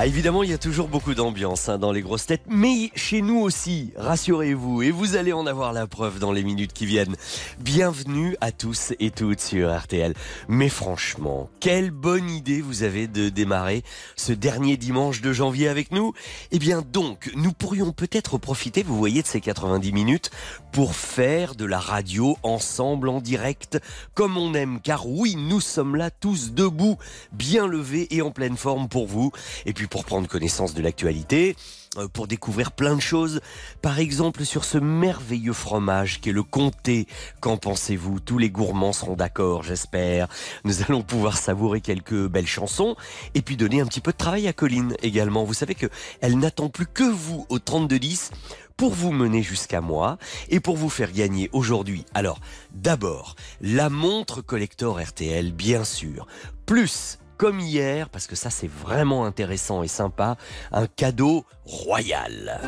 [0.00, 3.20] Ah, évidemment, il y a toujours beaucoup d'ambiance hein, dans les grosses têtes, mais chez
[3.20, 7.16] nous aussi, rassurez-vous, et vous allez en avoir la preuve dans les minutes qui viennent.
[7.58, 10.14] Bienvenue à tous et toutes sur RTL.
[10.46, 13.82] Mais franchement, quelle bonne idée vous avez de démarrer
[14.14, 16.12] ce dernier dimanche de janvier avec nous.
[16.52, 20.30] Eh bien donc, nous pourrions peut-être profiter, vous voyez, de ces 90 minutes
[20.70, 23.80] pour faire de la radio ensemble en direct,
[24.14, 26.98] comme on aime, car oui, nous sommes là tous debout,
[27.32, 29.32] bien levés et en pleine forme pour vous.
[29.66, 31.56] Et puis pour prendre connaissance de l'actualité,
[31.96, 33.40] euh, pour découvrir plein de choses.
[33.82, 37.06] Par exemple, sur ce merveilleux fromage qu'est le comté.
[37.40, 38.20] Qu'en pensez-vous?
[38.20, 40.28] Tous les gourmands seront d'accord, j'espère.
[40.64, 42.96] Nous allons pouvoir savourer quelques belles chansons
[43.34, 45.44] et puis donner un petit peu de travail à Colline également.
[45.44, 45.86] Vous savez que
[46.20, 48.30] elle n'attend plus que vous au 3210
[48.76, 52.04] pour vous mener jusqu'à moi et pour vous faire gagner aujourd'hui.
[52.14, 52.38] Alors,
[52.72, 56.26] d'abord, la montre collector RTL, bien sûr.
[56.64, 60.36] Plus comme hier, parce que ça c'est vraiment intéressant et sympa,
[60.72, 62.60] un cadeau royal.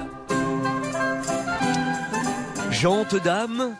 [2.70, 3.76] Gentes dames,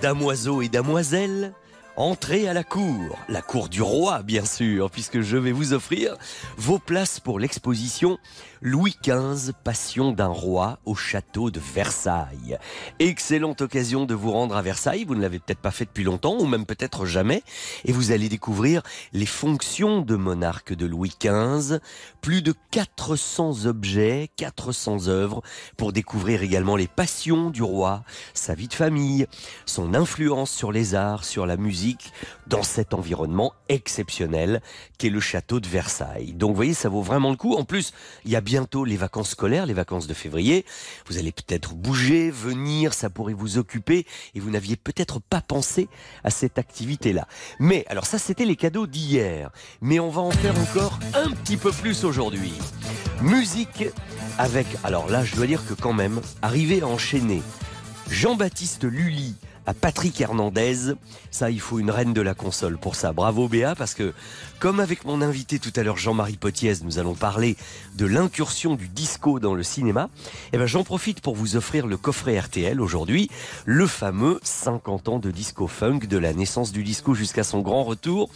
[0.00, 1.52] damoiseaux et damoiselles,
[1.96, 6.16] entrez à la cour, la cour du roi bien sûr, puisque je vais vous offrir
[6.56, 8.18] vos places pour l'exposition
[8.62, 12.58] Louis XV, Passion d'un roi au château de Versailles.
[12.98, 16.36] Excellente occasion de vous rendre à Versailles, vous ne l'avez peut-être pas fait depuis longtemps,
[16.38, 17.42] ou même peut-être jamais,
[17.86, 18.82] et vous allez découvrir
[19.14, 21.78] les fonctions de monarque de Louis XV,
[22.20, 25.40] plus de 400 objets, 400 œuvres,
[25.78, 29.26] pour découvrir également les passions du roi, sa vie de famille,
[29.64, 32.12] son influence sur les arts, sur la musique,
[32.50, 34.60] dans cet environnement exceptionnel
[34.98, 36.32] qu'est le château de Versailles.
[36.32, 37.54] Donc vous voyez, ça vaut vraiment le coup.
[37.54, 37.92] En plus,
[38.24, 40.66] il y a bientôt les vacances scolaires, les vacances de février.
[41.06, 45.88] Vous allez peut-être bouger, venir, ça pourrait vous occuper et vous n'aviez peut-être pas pensé
[46.24, 47.28] à cette activité-là.
[47.60, 49.50] Mais alors ça, c'était les cadeaux d'hier.
[49.80, 52.52] Mais on va en faire encore un petit peu plus aujourd'hui.
[53.22, 53.84] Musique
[54.38, 57.42] avec, alors là, je dois dire que quand même, arriver à enchaîner
[58.10, 60.94] Jean-Baptiste Lully, à Patrick Hernandez.
[61.30, 63.12] Ça, il faut une reine de la console pour ça.
[63.12, 64.12] Bravo Béa, parce que
[64.58, 67.56] comme avec mon invité tout à l'heure Jean-Marie Potiez, nous allons parler
[67.96, 70.10] de l'incursion du disco dans le cinéma.
[70.52, 73.30] Eh ben, j'en profite pour vous offrir le coffret RTL aujourd'hui,
[73.64, 77.84] le fameux 50 ans de disco funk de la naissance du disco jusqu'à son grand
[77.84, 78.28] retour.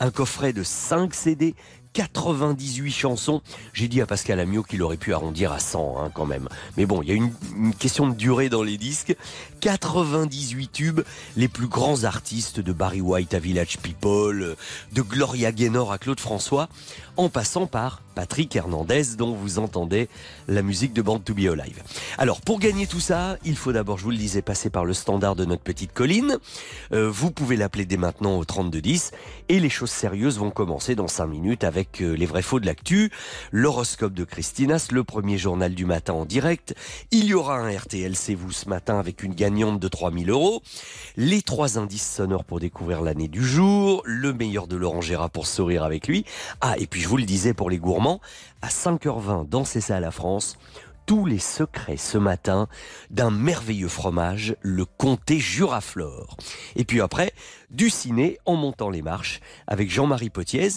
[0.00, 1.54] Un coffret de 5 CD
[1.98, 3.42] 98 chansons.
[3.72, 6.48] J'ai dit à Pascal Amiot qu'il aurait pu arrondir à 100 hein, quand même.
[6.76, 7.32] Mais bon, il y a une,
[7.76, 9.16] question de durée dans les disques.
[9.60, 11.00] 98 tubes,
[11.36, 14.54] les plus grands artistes de Barry White à Village People,
[14.92, 16.68] de Gloria Gaynor à Claude François,
[17.16, 20.08] en passant par Patrick Hernandez dont vous entendez
[20.46, 21.82] la musique de Band to Be Alive.
[22.16, 24.94] Alors pour gagner tout ça, il faut d'abord, je vous le disais, passer par le
[24.94, 26.38] standard de notre petite colline.
[26.92, 29.10] Euh, vous pouvez l'appeler dès maintenant au 3210
[29.48, 32.66] et les choses sérieuses vont commencer dans 5 minutes avec euh, les vrais faux de
[32.66, 33.10] l'actu,
[33.52, 36.74] l'horoscope de Christinas, le premier journal du matin en direct.
[37.10, 40.62] Il y aura un RTL C'est vous ce matin avec une gagnante de 3000 euros,
[41.16, 45.46] les trois indices sonores pour découvrir l'année du jour, le meilleur de Laurent Gérard pour
[45.46, 46.24] sourire avec lui.
[46.60, 48.20] Ah et puis je vous le disais pour les gourmands
[48.62, 50.58] à 5h20 dans C'est ça à la France
[51.08, 52.68] tous les secrets ce matin
[53.08, 56.36] d'un merveilleux fromage, le comté Juraflore.
[56.76, 57.32] Et puis après,
[57.70, 60.68] du ciné en montant les marches avec Jean-Marie Potiez,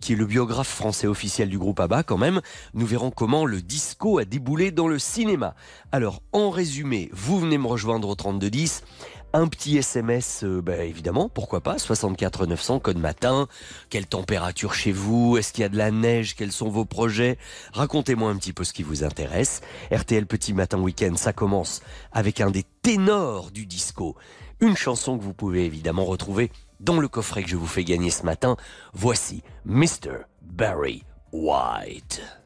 [0.00, 2.40] qui est le biographe français officiel du groupe ABBA quand même.
[2.74, 5.54] Nous verrons comment le disco a déboulé dans le cinéma.
[5.92, 8.82] Alors, en résumé, vous venez me rejoindre au 3210
[9.34, 13.46] un petit SMS, euh, bah, évidemment, pourquoi pas, 64 900, code matin.
[13.90, 15.36] Quelle température chez vous?
[15.36, 16.34] Est-ce qu'il y a de la neige?
[16.34, 17.36] Quels sont vos projets?
[17.72, 19.60] Racontez-moi un petit peu ce qui vous intéresse.
[19.92, 24.16] RTL Petit Matin Week-end, ça commence avec un des ténors du disco.
[24.60, 26.50] Une chanson que vous pouvez évidemment retrouver
[26.80, 28.56] dans le coffret que je vous fais gagner ce matin.
[28.92, 30.26] Voici Mr.
[30.42, 32.37] Barry White.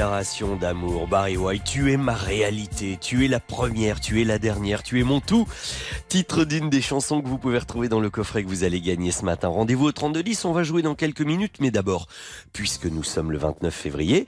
[0.00, 1.62] Déclaration d'amour, Barry White.
[1.62, 5.20] Tu es ma réalité, tu es la première, tu es la dernière, tu es mon
[5.20, 5.46] tout.
[6.08, 9.12] Titre d'une des chansons que vous pouvez retrouver dans le coffret que vous allez gagner
[9.12, 9.48] ce matin.
[9.48, 12.08] Rendez-vous au 3210, on va jouer dans quelques minutes, mais d'abord,
[12.54, 14.26] puisque nous sommes le 29 février,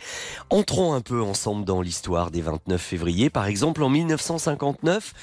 [0.50, 3.30] entrons un peu ensemble dans l'histoire des 29 février.
[3.30, 5.14] Par exemple, en 1959,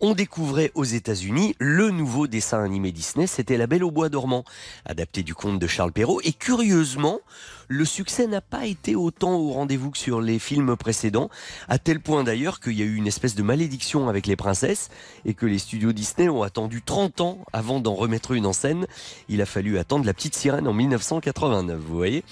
[0.00, 4.44] on découvrait aux États-Unis le nouveau dessin animé Disney, c'était La Belle au bois dormant,
[4.86, 6.22] adapté du conte de Charles Perrault.
[6.24, 7.20] Et curieusement,
[7.68, 11.28] le succès n'a pas été autant au rendez-vous que sur les films précédents,
[11.68, 14.88] à tel point d'ailleurs qu'il y a eu une espèce de malédiction avec les princesses
[15.26, 18.86] et que les studios Disney ont attendu 30 ans avant d'en remettre une en scène.
[19.28, 22.24] Il a fallu attendre La Petite Sirène en 1989, vous voyez.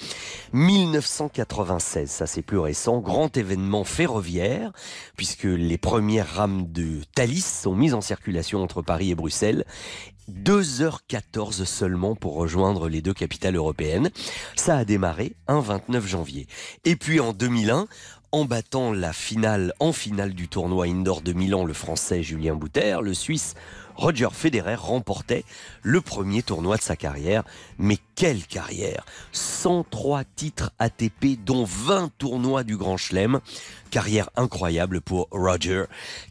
[0.55, 4.73] 1996, ça c'est plus récent, grand événement ferroviaire,
[5.17, 9.65] puisque les premières rames de Thalys sont mises en circulation entre Paris et Bruxelles
[10.31, 14.11] 2h14 seulement pour rejoindre les deux capitales européennes.
[14.55, 16.47] Ça a démarré un 29 janvier.
[16.85, 17.87] Et puis en 2001,
[18.33, 22.99] en battant la finale en finale du tournoi indoor de Milan, le français Julien Bouter,
[23.03, 23.55] le suisse
[23.95, 25.45] Roger Federer remportait
[25.83, 27.45] le premier tournoi de sa carrière.
[27.79, 33.41] Mais quelle carrière 103 titres ATP, dont 20 tournois du Grand Chelem.
[33.91, 35.85] Carrière incroyable pour Roger,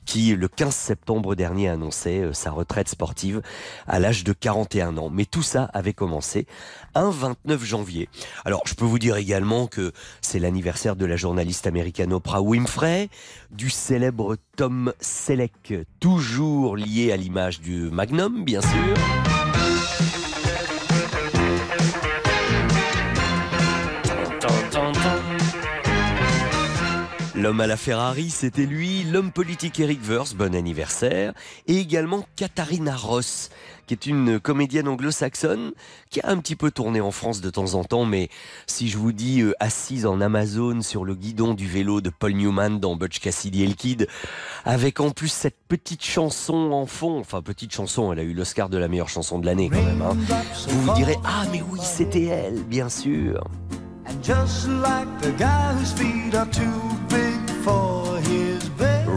[0.05, 3.41] qui le 15 septembre dernier annonçait euh, sa retraite sportive
[3.87, 5.09] à l'âge de 41 ans.
[5.09, 6.47] Mais tout ça avait commencé
[6.95, 8.09] un 29 janvier.
[8.43, 13.09] Alors, je peux vous dire également que c'est l'anniversaire de la journaliste américaine Oprah Winfrey,
[13.51, 19.44] du célèbre Tom Selleck, toujours lié à l'image du Magnum, bien sûr.
[27.45, 31.31] L'homme à la Ferrari, c'était lui, l'homme politique Eric Verse, bon anniversaire,
[31.67, 33.51] et également Katharina Ross,
[33.85, 35.73] qui est une comédienne anglo-saxonne
[36.09, 38.29] qui a un petit peu tourné en France de temps en temps, mais
[38.65, 42.33] si je vous dis euh, assise en Amazon sur le guidon du vélo de Paul
[42.33, 44.07] Newman dans Butch Cassidy et le Kid,
[44.63, 48.69] avec en plus cette petite chanson en fond, enfin petite chanson, elle a eu l'Oscar
[48.69, 50.17] de la meilleure chanson de l'année quand même, hein.
[50.67, 53.43] vous vous direz ah mais oui c'était elle, bien sûr.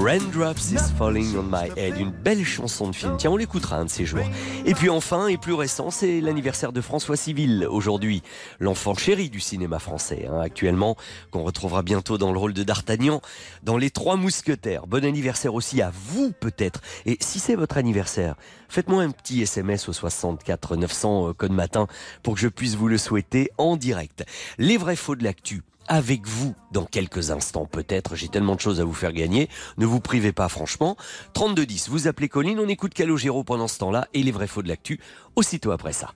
[0.00, 3.16] Raindrops is falling on my head, une belle chanson de film.
[3.16, 4.24] Tiens, on l'écoutera un de ces jours.
[4.64, 8.22] Et puis enfin, et plus récent, c'est l'anniversaire de François Civil aujourd'hui,
[8.60, 10.96] l'enfant chéri du cinéma français, hein, actuellement,
[11.32, 13.20] qu'on retrouvera bientôt dans le rôle de D'Artagnan
[13.64, 14.86] dans Les Trois Mousquetaires.
[14.86, 16.80] Bon anniversaire aussi à vous peut-être.
[17.04, 18.36] Et si c'est votre anniversaire,
[18.68, 21.88] faites-moi un petit SMS au 64 900 euh, code matin
[22.22, 24.24] pour que je puisse vous le souhaiter en direct.
[24.58, 28.14] Les vrais faux de l'actu avec vous dans quelques instants peut-être.
[28.14, 29.48] J'ai tellement de choses à vous faire gagner.
[29.78, 30.96] Ne vous privez pas franchement.
[31.32, 34.68] 3210, vous appelez Colline, on écoute Calogero pendant ce temps-là et les vrais faux de
[34.68, 35.00] l'actu
[35.34, 36.12] aussitôt après ça.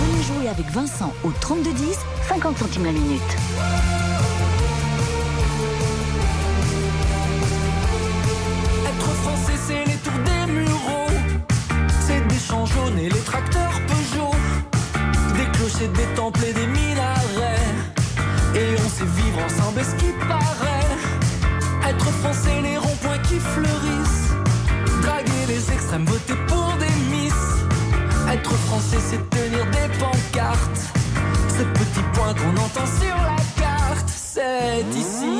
[0.00, 1.96] Venez jouer avec Vincent au 3210,
[2.28, 3.95] 50 centimes la minute.
[13.06, 14.34] Et les tracteurs Peugeot.
[15.36, 17.74] Des clochers, des temples et des minarets.
[18.54, 21.90] Et on sait vivre ensemble, ce qui paraît.
[21.90, 24.32] Être français, les ronds-points qui fleurissent?
[25.02, 27.42] Draguer les extrêmes, voter pour des miss.
[28.32, 30.80] Être français, c'est tenir des pancartes.
[31.48, 35.38] Ces petits points qu'on entend sur la carte, c'est ici.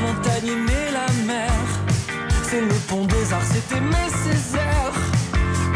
[0.00, 0.52] Montagne,
[0.92, 1.52] la mer.
[2.42, 4.96] C'est le pont des arts, c'est aimer Césaire.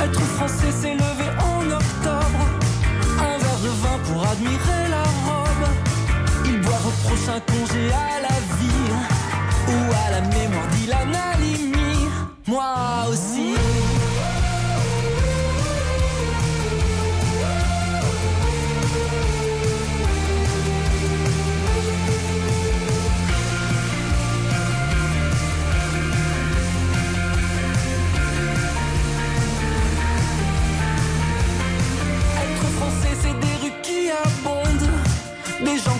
[0.02, 2.42] Être français, c'est lever en octobre.
[3.18, 5.66] Un verre de vin pour admirer la robe.
[6.46, 8.92] Il boire au prochain congé à la vie.
[9.68, 12.08] Ou à la mémoire d'Ilan Halimi.
[12.46, 12.74] Moi
[13.10, 13.63] aussi.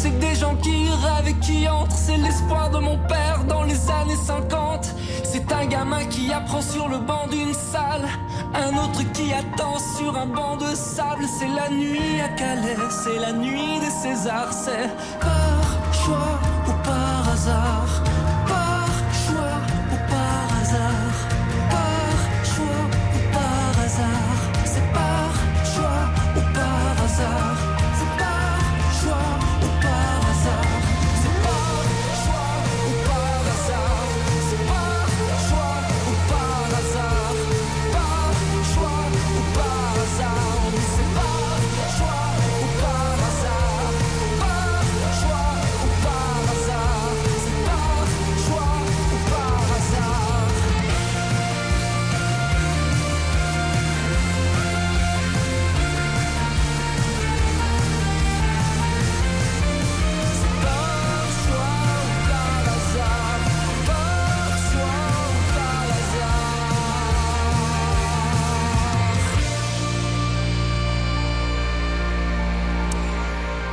[0.00, 3.90] C'est des gens qui rêvent et qui entrent, c'est l'espoir de mon père dans les
[3.90, 4.94] années 50.
[5.24, 8.06] C'est un gamin qui apprend sur le banc d'une salle,
[8.54, 11.24] un autre qui attend sur un banc de sable.
[11.36, 14.88] C'est la nuit à Calais, c'est la nuit des Césars, c'est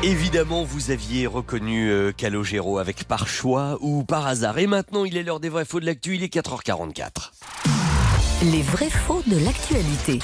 [0.05, 4.59] Évidemment, vous aviez reconnu euh, Calogero avec par choix ou par hasard.
[4.59, 7.31] Et maintenant, il est l'heure des vrais faux de l'actu, il est 4h44.
[8.43, 10.19] Les vrais faux de l'actualité.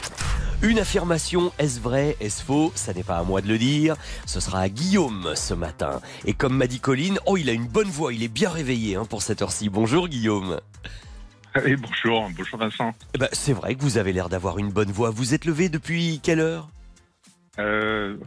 [0.61, 2.71] Une affirmation, est-ce vrai, est-ce faux?
[2.75, 3.95] Ça n'est pas à moi de le dire.
[4.27, 5.99] Ce sera à Guillaume ce matin.
[6.25, 8.97] Et comme m'a dit Colline, oh, il a une bonne voix, il est bien réveillé
[8.97, 9.69] hein, pour cette heure-ci.
[9.69, 10.59] Bonjour Guillaume.
[11.65, 12.93] Et bonjour, bonjour Vincent.
[13.15, 15.09] Eh ben, c'est vrai que vous avez l'air d'avoir une bonne voix.
[15.09, 16.69] Vous êtes levé depuis quelle heure?
[17.59, 18.17] Euh,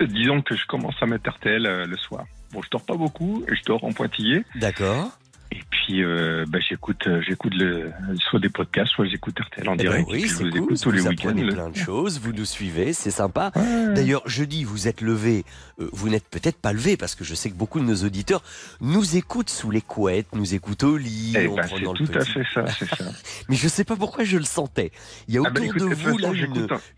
[0.00, 2.26] disons que je commence à mettre RTL euh, le soir.
[2.52, 4.44] Bon, je dors pas beaucoup, je dors en pointillé.
[4.56, 5.10] D'accord.
[5.54, 9.74] Et puis, euh, bah, j'écoute, euh, j'écoute le, soit des podcasts, soit j'écoute RTL en
[9.74, 10.08] Eh ben direct.
[10.10, 10.58] oui, puis je c'est vous cool.
[10.62, 13.52] écoute tous les vous apprenez plein de choses, vous nous suivez, c'est sympa.
[13.54, 13.92] Ouais.
[13.94, 15.44] D'ailleurs, jeudi, vous êtes levé.
[15.78, 18.42] euh, vous n'êtes peut-être pas levé parce que je sais que beaucoup de nos auditeurs
[18.80, 22.24] nous écoutent sous les couettes, nous écoutent au lit, Eh en ben, c'est tout à
[22.24, 23.04] fait ça, c'est ça.
[23.50, 24.90] Mais je sais pas pourquoi je le sentais.
[25.28, 26.30] Il y a Ah autour bah, écoute, de vous là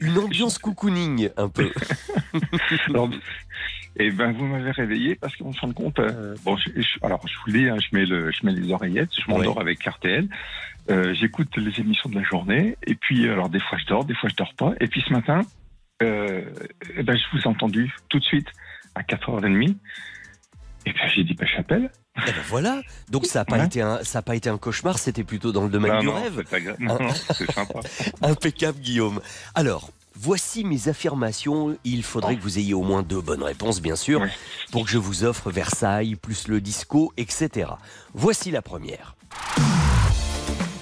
[0.00, 1.72] une, ambiance cocooning un peu.
[3.96, 7.20] et ben, vous m'avez réveillé parce qu'en fin de compte, euh, bon, je, je- alors
[7.26, 9.82] je vous le dis, hein, je mets le, je mets les oreillettes, je m'endors avec
[9.84, 10.28] RTL.
[10.90, 14.14] Euh, J'écoute les émissions de la journée et puis alors des fois je dors, des
[14.14, 14.72] fois je dors pas.
[14.80, 15.40] Et puis ce matin,
[16.02, 16.42] euh,
[16.96, 18.48] eh ben, je vous ai entendu tout de suite
[18.94, 19.76] à 4h30.
[20.86, 21.90] Et puis j'ai dit, bah, j'appelle.
[22.18, 22.82] Eh ben voilà.
[23.10, 23.64] Donc ça n'a pas Ouais.
[23.66, 26.14] été un, ça a pas été un cauchemar, c'était plutôt dans le domaine du non,
[26.14, 26.34] rêve.
[26.36, 26.76] c'est pas grave.
[26.78, 27.80] Non, non, c'est sympa.
[28.22, 29.20] Impeccable, Guillaume.
[29.54, 31.76] Alors, voici mes affirmations.
[31.84, 34.22] Il faudrait que vous ayez au moins deux bonnes réponses, bien sûr,
[34.70, 37.70] pour que je vous offre Versailles, plus le disco, etc.
[38.14, 39.16] Voici la première.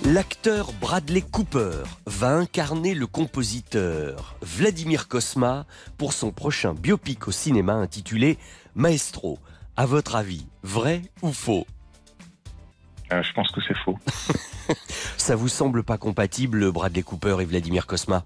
[0.05, 5.65] L'acteur Bradley Cooper va incarner le compositeur Vladimir Kosma
[5.97, 8.37] pour son prochain biopic au cinéma intitulé
[8.75, 9.39] Maestro.
[9.77, 11.67] À votre avis, vrai ou faux?
[13.13, 13.99] Euh, je pense que c'est faux.
[15.17, 18.25] Ça vous semble pas compatible, Bradley Cooper et Vladimir Kosma?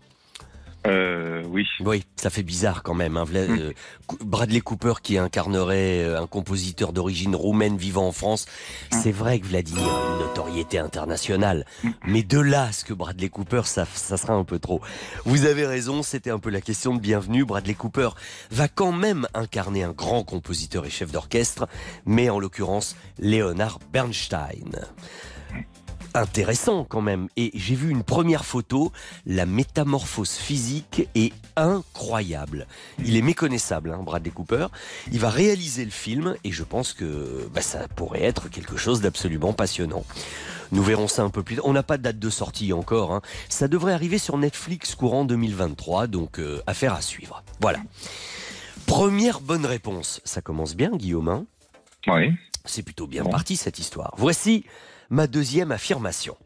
[0.87, 1.64] Euh, oui.
[1.81, 3.16] Oui, ça fait bizarre quand même.
[3.16, 3.25] hein.
[3.25, 3.59] Vla- Mm.
[3.59, 3.73] euh,
[4.25, 8.47] Bradley Cooper qui incarnerait euh, un compositeur d'origine roumaine vivant en France.
[8.93, 8.97] Mm.
[9.02, 11.66] C'est vrai que Vladimir a une notoriété internationale.
[11.83, 11.90] Mm.
[12.07, 14.81] Mais de là à ce que Bradley Cooper, ça, ça sera un peu trop.
[15.25, 17.45] Vous avez raison, c'était un peu la question de bienvenue.
[17.45, 18.11] Bradley Cooper
[18.50, 21.66] va quand même incarner un grand compositeur et chef d'orchestre,
[22.05, 24.87] mais en l'occurrence Leonard Bernstein
[26.16, 27.28] intéressant quand même.
[27.37, 28.92] Et j'ai vu une première photo,
[29.26, 32.66] la métamorphose physique est incroyable.
[33.04, 34.66] Il est méconnaissable, hein, Bradley Cooper.
[35.12, 39.00] Il va réaliser le film et je pense que bah, ça pourrait être quelque chose
[39.00, 40.04] d'absolument passionnant.
[40.73, 41.66] Nous verrons ça un peu plus tard.
[41.66, 43.12] On n'a pas de date de sortie encore.
[43.12, 43.23] hein.
[43.49, 47.42] Ça devrait arriver sur Netflix courant 2023, donc euh, affaire à suivre.
[47.61, 47.78] Voilà.
[48.87, 50.20] Première bonne réponse.
[50.25, 51.28] Ça commence bien, Guillaume.
[51.28, 51.46] hein?
[52.08, 52.32] Oui.
[52.64, 53.30] c'est plutôt bien Bon.
[53.30, 54.14] parti cette histoire.
[54.16, 54.64] Voici
[55.10, 56.36] ma deuxième affirmation.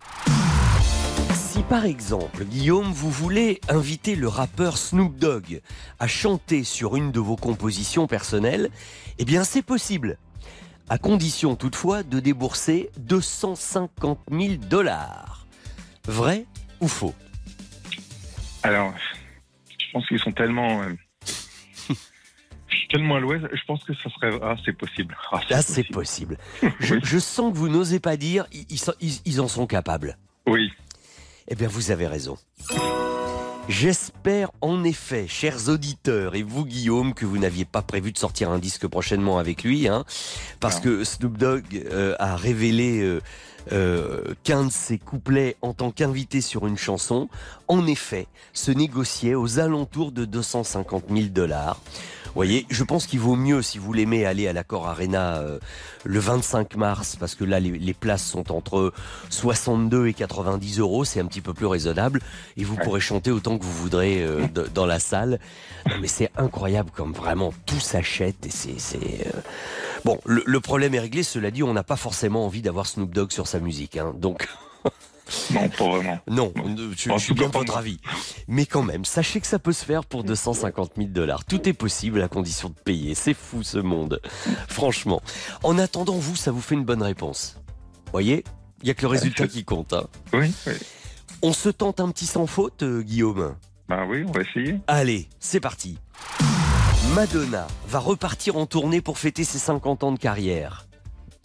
[1.34, 5.60] Si par exemple, Guillaume, vous voulez inviter le rappeur Snoop Dogg
[5.98, 8.70] à chanter sur une de vos compositions personnelles,
[9.18, 10.16] eh bien c'est possible.
[10.88, 15.46] À condition toutefois de débourser 250 000 dollars.
[16.06, 16.46] Vrai
[16.80, 17.14] ou faux?
[18.62, 18.92] Alors,
[19.78, 20.82] je pense qu'ils sont tellement.
[20.82, 20.94] euh,
[22.90, 24.30] tellement à l'ouest, je pense que ça serait.
[24.42, 25.16] Ah, c'est possible.
[25.32, 26.36] Ah, c'est possible.
[26.80, 30.16] Je, je sens que vous n'osez pas dire, ils- en sont capables.
[30.46, 30.70] Oui.
[31.48, 32.36] Eh bien, vous avez raison.
[33.68, 38.50] J'espère en effet, chers auditeurs, et vous Guillaume, que vous n'aviez pas prévu de sortir
[38.50, 40.04] un disque prochainement avec lui, hein,
[40.58, 40.82] parce Non.
[40.82, 43.20] que Snoop Dogg euh, a révélé euh,
[43.72, 47.28] euh, qu'un de ses couplets en tant qu'invité sur une chanson,
[47.68, 51.80] en effet, se négociait aux alentours de 250 000 dollars.
[52.30, 55.58] Vous voyez, je pense qu'il vaut mieux, si vous l'aimez, aller à l'accord Arena euh,
[56.04, 58.92] le 25 mars, parce que là, les, les, places sont entre
[59.30, 62.20] 62 et 90 euros, c'est un petit peu plus raisonnable,
[62.56, 65.40] et vous pourrez chanter autant que vous voudrez euh, de, dans la salle.
[65.88, 69.26] Non, mais c'est incroyable, comme vraiment tout s'achète, et c'est...
[69.26, 69.40] Euh...
[70.04, 73.10] Bon, le, le, problème est réglé, cela dit, on n'a pas forcément envie d'avoir Snoop
[73.12, 74.46] Dogg sur sa musique, hein, donc...
[75.52, 76.18] Non, pas vraiment.
[76.28, 76.52] Non,
[76.96, 78.00] je, je suis bien de votre avis.
[78.48, 81.44] Mais quand même, sachez que ça peut se faire pour 250 000 dollars.
[81.44, 83.14] Tout est possible à condition de payer.
[83.14, 84.20] C'est fou ce monde.
[84.68, 85.22] Franchement.
[85.62, 87.56] En attendant, vous, ça vous fait une bonne réponse.
[88.12, 88.44] Voyez
[88.82, 89.92] Il n'y a que le résultat qui compte.
[89.92, 90.06] Hein.
[90.32, 90.72] Oui, oui.
[91.42, 93.54] On se tente un petit sans faute, euh, Guillaume?
[93.88, 94.78] Bah oui, on va essayer.
[94.86, 95.98] Allez, c'est parti.
[97.14, 100.86] Madonna va repartir en tournée pour fêter ses 50 ans de carrière.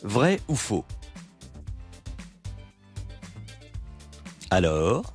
[0.04, 0.86] Vrai ou faux?
[4.52, 5.14] Alors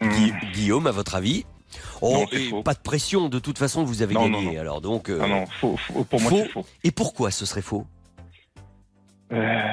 [0.00, 1.44] Gui Guillaume, à votre avis
[2.04, 4.46] Oh, non, et pas de pression, de toute façon, vous avez non, gagné.
[4.46, 4.60] Non, non.
[4.60, 5.08] Alors donc.
[5.08, 6.02] Euh, ah non, faux, faux.
[6.02, 6.66] pour moi, c'est faux.
[6.82, 7.86] Et pourquoi ce serait faux
[9.32, 9.72] euh...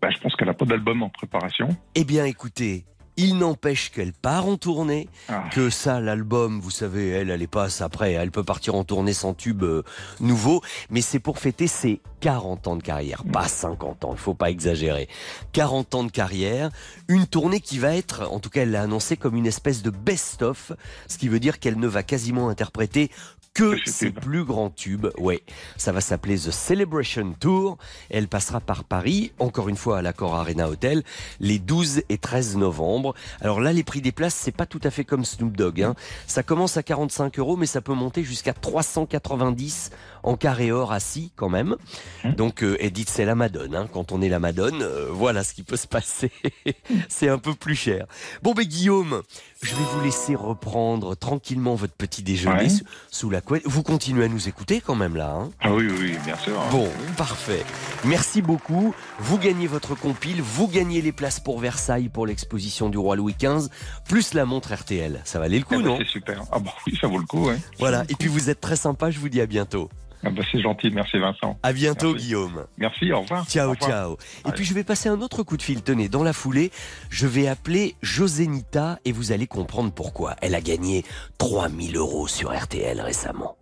[0.00, 1.68] bah, Je pense qu'elle n'a pas d'album en préparation.
[1.96, 2.84] Eh bien, écoutez.
[3.16, 5.44] Il n'empêche qu'elle part en tournée, Ah.
[5.52, 9.12] que ça, l'album, vous savez, elle, elle est passe après, elle peut partir en tournée
[9.12, 9.82] sans tube euh,
[10.20, 14.32] nouveau, mais c'est pour fêter ses 40 ans de carrière, pas 50 ans, il faut
[14.34, 15.08] pas exagérer.
[15.52, 16.70] 40 ans de carrière,
[17.08, 19.90] une tournée qui va être, en tout cas elle l'a annoncé comme une espèce de
[19.90, 20.72] best-of,
[21.06, 23.10] ce qui veut dire qu'elle ne va quasiment interpréter
[23.54, 25.08] que ses plus grands tubes.
[25.18, 25.42] Ouais,
[25.76, 27.76] ça va s'appeler The Celebration Tour.
[28.08, 31.02] Elle passera par Paris, encore une fois à l'Accor Arena Hotel,
[31.40, 33.14] les 12 et 13 novembre.
[33.40, 35.82] Alors là, les prix des places, c'est pas tout à fait comme Snoop Dogg.
[35.82, 35.94] Hein.
[36.26, 39.90] Ça commence à 45 euros, mais ça peut monter jusqu'à 390
[40.22, 41.76] en carré or assis quand même.
[42.24, 42.32] Mmh.
[42.32, 43.74] Donc, euh, Edith, c'est la Madone.
[43.74, 43.88] Hein.
[43.92, 46.30] Quand on est la Madone, euh, voilà ce qui peut se passer.
[47.08, 48.06] c'est un peu plus cher.
[48.42, 49.22] Bon, ben Guillaume,
[49.62, 52.68] je vais vous laisser reprendre tranquillement votre petit déjeuner Ouais.
[52.68, 53.62] sous, sous la couette.
[53.66, 55.34] Vous continuez à nous écouter quand même là.
[55.34, 56.60] Hein Ah oui, oui, bien sûr.
[56.60, 56.68] hein.
[56.70, 57.64] Bon, parfait.
[58.04, 58.94] Merci beaucoup.
[59.18, 63.34] Vous gagnez votre compile, vous gagnez les places pour Versailles pour l'exposition du roi Louis
[63.40, 63.68] XV,
[64.08, 65.20] plus la montre RTL.
[65.24, 65.98] Ça valait le coup, ben, non?
[65.98, 66.42] C'est super.
[66.52, 67.56] Ah bah oui, ça vaut le coup, ouais.
[67.78, 68.04] Voilà.
[68.08, 69.10] Et puis vous êtes très sympa.
[69.10, 69.88] Je vous dis à bientôt.
[70.24, 71.58] Ah bah c'est gentil, merci Vincent.
[71.64, 72.26] À bientôt, Merci.
[72.26, 72.64] Guillaume.
[72.78, 73.44] Merci, au revoir.
[73.48, 73.90] Ciao, Au revoir.
[73.90, 74.12] ciao.
[74.12, 74.54] Et Allez.
[74.54, 75.82] puis je vais passer un autre coup de fil.
[75.82, 76.70] Tenez, dans la foulée,
[77.10, 80.36] je vais appeler Josénita et vous allez comprendre pourquoi.
[80.40, 81.04] Elle a gagné
[81.38, 83.56] 3000 euros sur RTL récemment.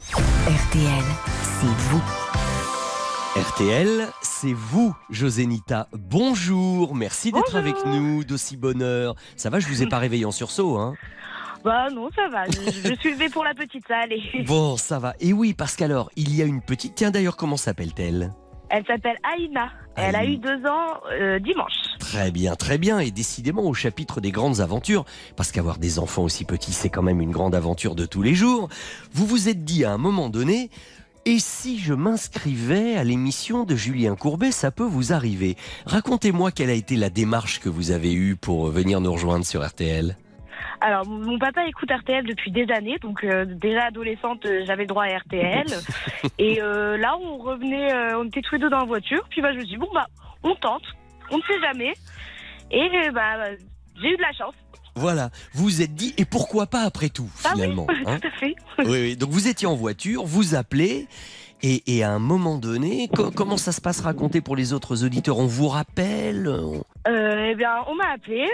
[0.00, 1.04] RTL,
[1.42, 2.02] c'est vous.
[3.36, 5.86] RTL, c'est vous, Josénita.
[5.92, 9.14] Bonjour, merci d'être avec nous, d'aussi bonne heure.
[9.36, 10.94] Ça va, je vous ai pas réveillé en sursaut, hein
[11.64, 12.46] Bah non, ça va.
[12.46, 14.12] Je, je suis levée pour la petite salle.
[14.12, 14.42] Et...
[14.46, 15.14] Bon, ça va.
[15.20, 16.94] Et oui, parce qu'alors, il y a une petite...
[16.94, 18.32] Tiens d'ailleurs, comment s'appelle-t-elle?
[18.70, 19.68] Elle s'appelle Aïna.
[19.96, 21.72] Elle a eu deux ans euh, dimanche.
[21.98, 23.00] Très bien, très bien.
[23.00, 25.04] Et décidément, au chapitre des grandes aventures,
[25.36, 28.34] parce qu'avoir des enfants aussi petits, c'est quand même une grande aventure de tous les
[28.34, 28.68] jours,
[29.12, 30.70] vous vous êtes dit à un moment donné,
[31.26, 35.56] et si je m'inscrivais à l'émission de Julien Courbet, ça peut vous arriver.
[35.84, 39.66] Racontez-moi quelle a été la démarche que vous avez eue pour venir nous rejoindre sur
[39.66, 40.16] RTL.
[40.80, 45.04] Alors, mon papa écoute RTL depuis des années, donc euh, déjà adolescente, euh, j'avais droit
[45.04, 45.66] à RTL.
[46.38, 49.26] et euh, là, on revenait, euh, on était tous les deux dans la voiture.
[49.28, 50.06] Puis bah, je me suis dit, bon, bah,
[50.42, 50.84] on tente,
[51.30, 51.92] on ne sait jamais.
[52.70, 53.50] Et bah,
[54.00, 54.54] j'ai eu de la chance.
[54.96, 58.26] Voilà, vous vous êtes dit, et pourquoi pas après tout, Ah oui, finalement hein tout
[58.26, 58.54] à fait.
[58.78, 59.16] oui, oui.
[59.16, 61.06] Donc vous étiez en voiture, vous appelez,
[61.62, 65.04] et, et à un moment donné, co- comment ça se passe Racontez pour les autres
[65.04, 65.38] auditeurs?
[65.38, 66.48] On vous rappelle?
[66.48, 68.46] On- Euh, eh bien, on m'a appelé,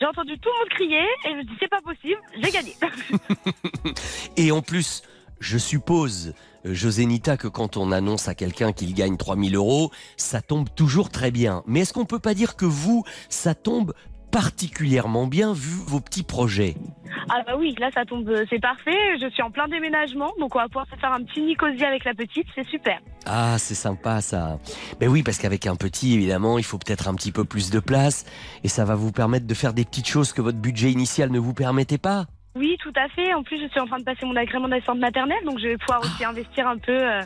[0.00, 2.74] j'ai entendu tout le monde crier, et je me dit, c'est pas possible, j'ai gagné.
[4.36, 5.02] Et en plus,
[5.40, 10.68] je suppose, Josénita, que quand on annonce à quelqu'un qu'il gagne 3000 euros, ça tombe
[10.74, 11.62] toujours très bien.
[11.66, 13.92] Mais est-ce qu'on peut pas dire que vous, ça tombe
[14.34, 16.74] particulièrement bien vu vos petits projets
[17.30, 19.16] Ah bah oui, là ça tombe, c'est parfait.
[19.20, 22.14] Je suis en plein déménagement, donc on va pouvoir faire un petit nicosie avec la
[22.14, 22.98] petite, c'est super.
[23.26, 24.58] Ah, c'est sympa ça.
[24.98, 27.78] Ben oui, parce qu'avec un petit, évidemment, il faut peut-être un petit peu plus de
[27.78, 28.26] place,
[28.64, 31.38] et ça va vous permettre de faire des petites choses que votre budget initial ne
[31.38, 32.26] vous permettait pas.
[32.56, 33.34] Oui, tout à fait.
[33.34, 35.76] En plus, je suis en train de passer mon agrément d'assistante maternelle, donc je vais
[35.76, 37.20] pouvoir aussi investir un peu euh,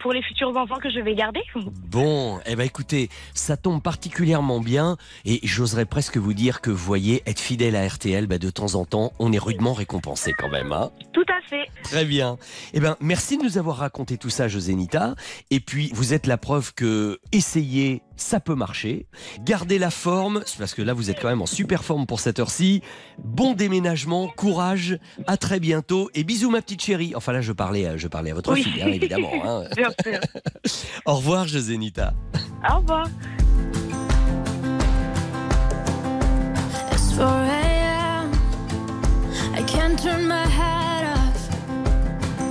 [0.00, 1.40] pour les futurs enfants que je vais garder.
[1.88, 6.84] Bon, eh ben écoutez, ça tombe particulièrement bien et j'oserais presque vous dire que vous
[6.84, 10.48] voyez, être fidèle à RTL, ben, de temps en temps, on est rudement récompensé quand
[10.48, 10.72] même.
[10.72, 11.39] Hein Tout à
[11.82, 12.38] Très bien.
[12.74, 15.14] Eh ben merci de nous avoir raconté tout ça, Josénita.
[15.50, 19.06] Et puis, vous êtes la preuve que essayer, ça peut marcher.
[19.42, 22.38] Gardez la forme, parce que là, vous êtes quand même en super forme pour cette
[22.38, 22.82] heure-ci.
[23.18, 27.12] Bon déménagement, courage, à très bientôt et bisous ma petite chérie.
[27.16, 28.62] Enfin là, je parlais, à- je parlais à votre Oui.
[28.62, 29.32] fille, hein, évidemment.
[29.44, 29.64] hein.
[29.76, 30.20] Bien sûr.
[31.06, 32.14] Au revoir, Josénita.
[32.70, 33.08] Au revoir.
[36.92, 38.30] It's 4 a.m.
[39.56, 40.79] I can't turn my head.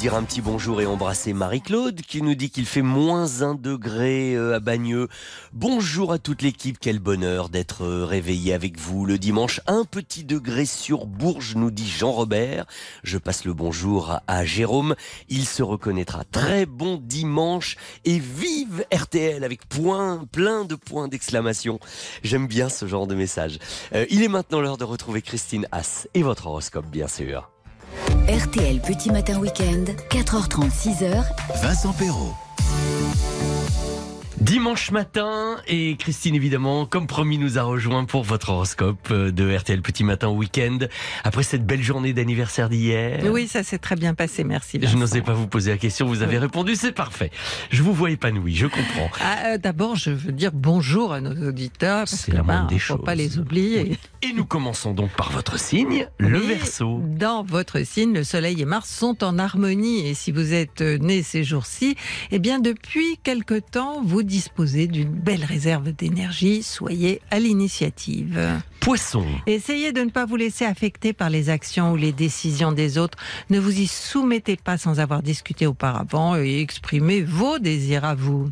[0.00, 4.34] Dire un petit bonjour et embrasser Marie-Claude qui nous dit qu'il fait moins un degré
[4.34, 5.08] euh, à Bagneux.
[5.52, 9.60] Bonjour à toute l'équipe, quel bonheur d'être euh, réveillé avec vous le dimanche.
[9.66, 12.64] Un petit degré sur Bourges, nous dit Jean-Robert.
[13.02, 14.94] Je passe le bonjour à- Jérôme.
[15.28, 16.24] Il se reconnaîtra.
[16.24, 21.78] Très bon dimanche et vive RTL avec point, plein de points d'exclamation.
[22.22, 23.58] J'aime bien ce genre de message.
[23.94, 27.50] Euh, il est maintenant l'heure de retrouver Christine Haas et votre horoscope, bien sûr.
[28.30, 31.24] RTL Petit Matin Week-end, 4h30, 6h,
[31.62, 32.32] Vincent Perrault.
[34.40, 39.54] Dimanche matin, et Christine évidemment, comme promis, nous a rejoint pour votre horoscope euh, de
[39.54, 40.78] RTL Petit Matin Week-end.
[41.24, 43.20] Après cette belle journée d'anniversaire d'hier.
[43.30, 44.80] Oui, ça s'est très bien passé, merci.
[44.82, 47.30] Je n'osais pas vous poser la question, vous avez répondu, c'est parfait.
[47.70, 49.10] Je vous vois épanoui, je comprends.
[49.20, 52.64] Ah, euh, D'abord, je veux dire bonjour à nos auditeurs, parce C'est que la ben,
[52.64, 53.04] des faut choses.
[53.04, 53.98] pas les oublier.
[54.22, 57.02] Et nous commençons donc par votre signe, le Verseau.
[57.04, 60.06] Dans votre signe, le Soleil et Mars sont en harmonie.
[60.08, 61.94] Et si vous êtes euh, né ces jours-ci,
[62.30, 66.62] eh bien, depuis quelque temps, vous disposez d'une belle réserve d'énergie.
[66.62, 68.40] Soyez à l'initiative.
[68.78, 69.26] Poisson.
[69.46, 73.18] Essayez de ne pas vous laisser affecter par les actions ou les décisions des autres.
[73.50, 78.48] Ne vous y soumettez pas sans avoir discuté auparavant et exprimez vos désirs à vous.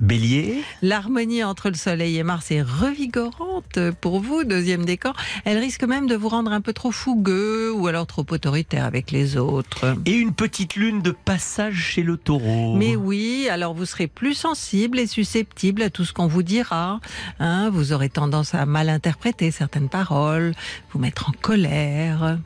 [0.00, 0.62] Bélier.
[0.80, 5.12] L'harmonie entre le Soleil et Mars est revigorante pour vous, deuxième décan.
[5.44, 9.10] Elle risque même de vous rendre un peu trop fougueux ou alors trop autoritaire avec
[9.10, 9.96] les autres.
[10.06, 12.76] Et une petite lune de passage chez le taureau.
[12.76, 17.00] Mais oui, alors vous serez plus sensible et susceptible à tout ce qu'on vous dira.
[17.40, 20.54] Hein, vous aurez tendance à mal interpréter certaines paroles,
[20.92, 22.38] vous mettre en colère.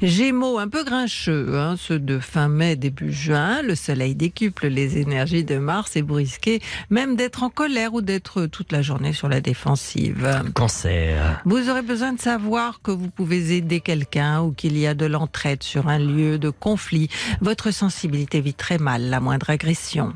[0.00, 3.62] Gémeaux un peu grincheux, hein, ceux de fin mai, début juin.
[3.62, 8.00] Le soleil décuple les énergies de Mars et vous risquez même d'être en colère ou
[8.00, 10.42] d'être toute la journée sur la défensive.
[10.54, 11.42] Cancer.
[11.44, 15.06] Vous aurez besoin de savoir que vous pouvez aider quelqu'un ou qu'il y a de
[15.06, 17.08] l'entraide sur un lieu de conflit.
[17.40, 20.12] Votre sensibilité vit très mal la moindre agression.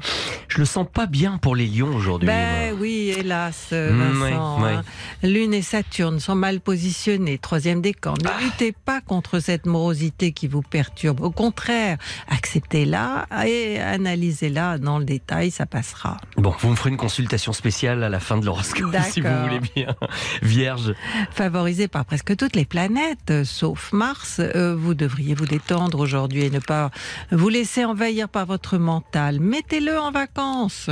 [0.48, 2.26] Je le sens pas bien pour les aujourd'hui.
[2.26, 2.78] Ben moi.
[2.80, 4.62] oui, hélas, Mm, Vincent.
[4.62, 4.82] ouais, hein.
[5.22, 8.14] Lune et Saturne sont mal positionnés, troisième décan.
[8.22, 8.38] Ne Ah.
[8.42, 11.20] luttez pas contre cette morosité qui vous perturbe.
[11.20, 16.16] Au contraire, acceptez-la et analysez-la dans le détail, ça passera.
[16.36, 19.60] Bon, vous me ferez une consultation spéciale à la fin de l'horoscope, si vous voulez
[19.74, 19.94] bien.
[20.42, 20.94] Vierge.
[21.32, 26.44] Favorisé par presque toutes les planètes, euh, sauf Mars, euh, vous devriez vous détendre aujourd'hui
[26.44, 26.90] et ne pas
[27.30, 29.38] vous laisser envahir par votre mental.
[29.40, 30.88] Mettez-le en vacances.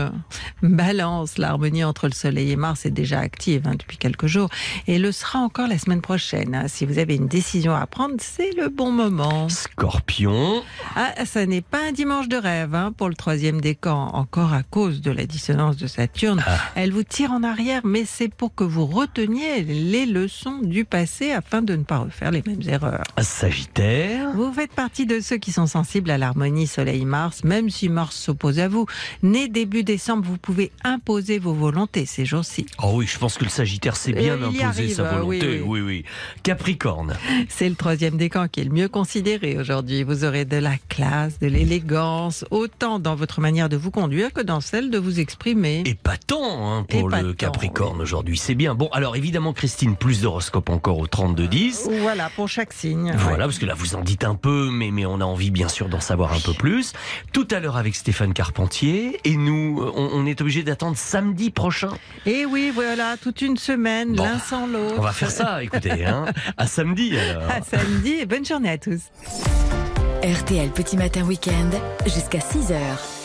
[0.69, 4.49] Balance, l'harmonie entre le Soleil et Mars est déjà active hein, depuis quelques jours
[4.87, 6.55] et le sera encore la semaine prochaine.
[6.55, 6.69] hein.
[6.69, 9.49] Si vous avez une décision à prendre, c'est le bon moment.
[9.49, 10.63] Scorpion.
[10.97, 14.63] Ah, ça n'est pas un dimanche de rêve hein, pour le troisième décan, encore à
[14.63, 16.43] cause de la dissonance de Saturne.
[16.75, 21.33] Elle vous tire en arrière, mais c'est pour que vous reteniez les leçons du passé
[21.33, 23.05] afin de ne pas refaire les mêmes erreurs.
[23.21, 24.31] Sagittaire.
[24.35, 28.59] Vous faites partie de ceux qui sont sensibles à l'harmonie Soleil-Mars, même si Mars s'oppose
[28.59, 28.87] à vous.
[29.23, 32.67] Né début décembre, vous pouvez imposer vos volontés ces jours-ci.
[32.83, 35.23] Oh oui, je pense que le Sagittaire sait bien Euh, y imposer arrive, sa euh,
[35.23, 35.61] oui, volonté.
[35.61, 35.81] oui.
[35.81, 36.05] oui, oui.
[36.43, 37.15] Capricorne.
[37.49, 40.03] C'est le troisième décan qui est le mieux considéré aujourd'hui.
[40.03, 44.41] Vous aurez de la classe, de l'élégance, autant dans votre manière de vous conduire que
[44.41, 45.83] dans celle de vous exprimer.
[45.87, 48.39] Épatant hein, pour le Capricorne aujourd'hui.
[48.39, 48.75] C'est bien.
[48.75, 52.01] Bon, alors évidemment, Christine, plus d'horoscope encore au 32-10.
[52.01, 53.13] Voilà, pour chaque signe.
[53.19, 55.69] Voilà, parce que là, vous en dites un peu, mais, mais on a envie, bien
[55.69, 56.93] sûr, d'en savoir un peu plus.
[57.33, 59.19] Tout à l'heure avec Stéphane Carpentier.
[59.25, 61.91] Et nous, euh, on, on est obligé d'attendre samedi prochain.
[62.27, 64.95] Et oui, voilà, toute une semaine, Bon, l'un sans l'autre.
[64.99, 66.05] On va faire ça, écoutez.
[66.05, 66.27] Hein.
[66.57, 67.51] À samedi, alors.
[67.51, 69.01] À samedi et bonne journée à tous.
[70.23, 71.71] RTL Petit Matin Week-end
[72.05, 73.18] jusqu'à 6h.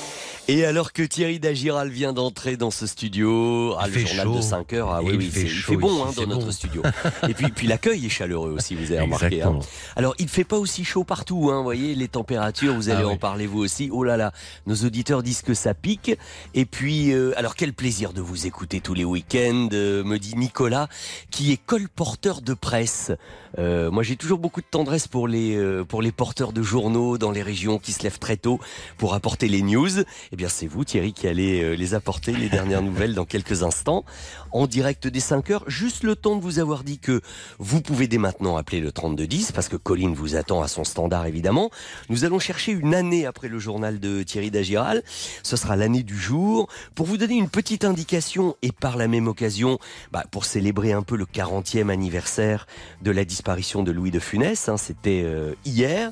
[0.50, 4.28] Et alors que Thierry Dagiral vient d'entrer dans ce studio, ah, Il le fait journal
[4.28, 4.36] chaud.
[4.36, 6.28] de 5 heures, ah oui, il oui, fait c'est- il chaud fait bon hein, dans
[6.28, 6.52] notre bon.
[6.52, 6.82] studio.
[7.30, 9.42] Et puis, puis l'accueil est chaleureux aussi, vous avez remarqué.
[9.42, 9.58] hein.
[9.96, 13.04] Alors, il ne fait pas aussi chaud partout, hein, vous voyez, les températures, vous allez
[13.04, 13.18] Ah en oui.
[13.20, 13.88] parler vous aussi.
[13.94, 14.34] Oh là là,
[14.68, 16.12] nos auditeurs disent que ça pique.
[16.54, 20.36] Et puis, euh, alors quel plaisir de vous écouter tous les week-ends, euh, me dit
[20.36, 20.90] Nicolas,
[21.32, 23.14] qui est colporteur de presse.
[23.60, 27.18] Euh, moi, j'ai toujours beaucoup de tendresse pour les, euh, pour les porteurs de journaux
[27.18, 28.60] dans les régions qui se lèvent très tôt
[28.98, 29.90] pour apporter les news.
[30.32, 33.64] Eh bien, c'est vous, Thierry, qui allez euh, les apporter, les dernières nouvelles, dans quelques
[33.64, 34.06] instants,
[34.52, 35.64] en direct des 5 heures.
[35.68, 37.22] Juste le temps de vous avoir dit que
[37.60, 41.26] vous pouvez dès maintenant appeler le 3210, parce que Colline vous attend à son standard,
[41.26, 41.70] évidemment.
[42.10, 45.04] Nous allons chercher une année après le journal de Thierry Dagiral.
[45.44, 46.68] Ce sera l'année du jour.
[46.96, 49.78] Pour vous donner une petite indication, et par la même occasion,
[50.12, 52.66] bah, pour célébrer un peu le 40e anniversaire
[53.02, 56.12] de la disparition de Louis de Funès, hein, c'était euh, hier,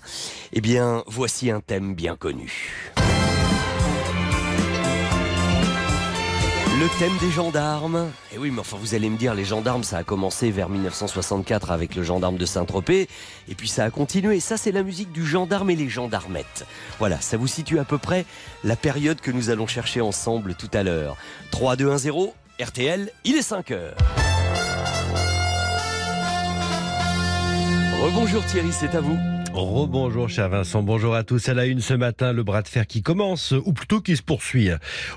[0.52, 2.94] eh bien, voici un thème bien connu.
[6.80, 8.10] Le thème des gendarmes.
[8.34, 11.72] Et oui, mais enfin, vous allez me dire, les gendarmes, ça a commencé vers 1964
[11.72, 13.08] avec le gendarme de Saint-Tropez,
[13.48, 14.40] et puis ça a continué.
[14.40, 16.66] Ça, c'est la musique du gendarme et les gendarmettes.
[17.00, 18.26] Voilà, ça vous situe à peu près
[18.64, 21.16] la période que nous allons chercher ensemble tout à l'heure.
[21.52, 23.96] 3, 2, 1, 0, RTL, il est 5 heures.
[28.02, 29.31] Rebonjour Thierry, c'est à vous.
[29.54, 31.50] Rebonjour cher Vincent, bonjour à tous.
[31.50, 34.24] À la une ce matin, le bras de fer qui commence, ou plutôt qui se
[34.24, 34.70] poursuit.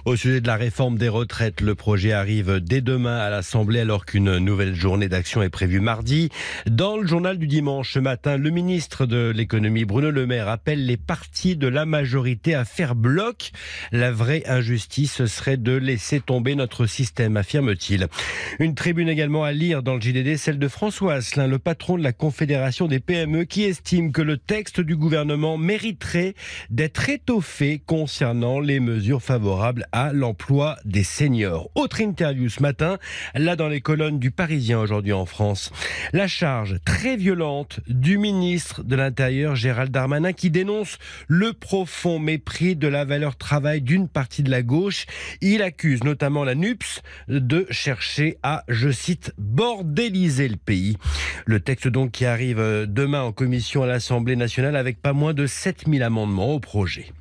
[0.07, 4.05] Au sujet de la réforme des retraites, le projet arrive dès demain à l'Assemblée alors
[4.05, 6.31] qu'une nouvelle journée d'action est prévue mardi.
[6.67, 10.85] Dans le journal du dimanche ce matin, le ministre de l'économie Bruno Le Maire appelle
[10.85, 13.53] les partis de la majorité à faire bloc.
[13.93, 18.09] La vraie injustice serait de laisser tomber notre système, affirme-t-il.
[18.59, 22.03] Une tribune également à lire dans le JDD, celle de François Asselin, le patron de
[22.03, 26.35] la Confédération des PME, qui estime que le texte du gouvernement mériterait
[26.71, 31.71] d'être étoffé concernant les mesures favorables à l'emploi des seniors.
[31.75, 32.99] Autre interview ce matin,
[33.35, 35.71] là dans les colonnes du Parisien aujourd'hui en France.
[36.13, 42.77] La charge très violente du ministre de l'Intérieur Gérald Darmanin qui dénonce le profond mépris
[42.77, 45.07] de la valeur travail d'une partie de la gauche.
[45.43, 50.97] Il accuse notamment la NUPS de chercher à, je cite, bordéliser le pays.
[51.45, 55.35] Le texte donc qui arrive euh, demain en commission à l'Assemblée nationale avec pas moins
[55.35, 57.13] de 7000 amendements au projet.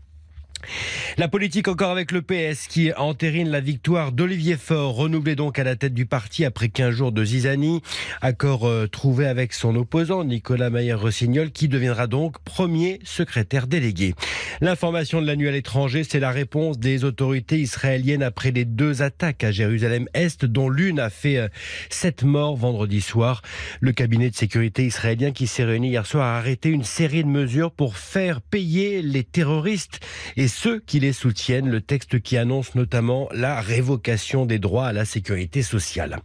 [1.18, 5.64] La politique encore avec le PS qui entérine la victoire d'Olivier Faure, renouvelé donc à
[5.64, 7.82] la tête du parti après 15 jours de zizanie.
[8.22, 14.16] Accord euh, trouvé avec son opposant Nicolas Mayer-Rossignol qui deviendra donc premier secrétaire délégué.
[14.62, 19.02] L'information de la nuit à l'étranger, c'est la réponse des autorités israéliennes après les deux
[19.02, 21.48] attaques à Jérusalem-Est dont l'une a fait euh,
[21.90, 23.42] sept morts vendredi soir.
[23.80, 27.30] Le cabinet de sécurité israélien qui s'est réuni hier soir a arrêté une série de
[27.30, 30.00] mesures pour faire payer les terroristes
[30.38, 31.70] et ceux qui les soutiennent.
[31.70, 36.20] Le texte qui annonce notamment la révocation des droits à la sécurité sociale.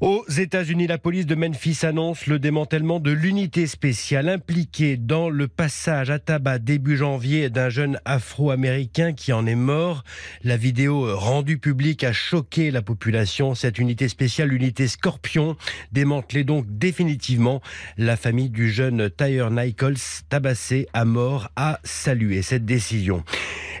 [0.00, 5.46] Aux États-Unis, la police de Memphis annonce le démantèlement de l'unité spéciale impliquée dans le
[5.46, 10.02] passage à tabac début janvier d'un jeune afro-américain qui en est mort.
[10.42, 13.54] La vidéo rendue publique a choqué la population.
[13.54, 15.54] Cette unité spéciale, l'unité Scorpion,
[15.92, 17.60] démantelée donc définitivement.
[17.98, 19.96] La famille du jeune Tyre Nichols,
[20.30, 23.22] tabassé à mort, a salué cette décision.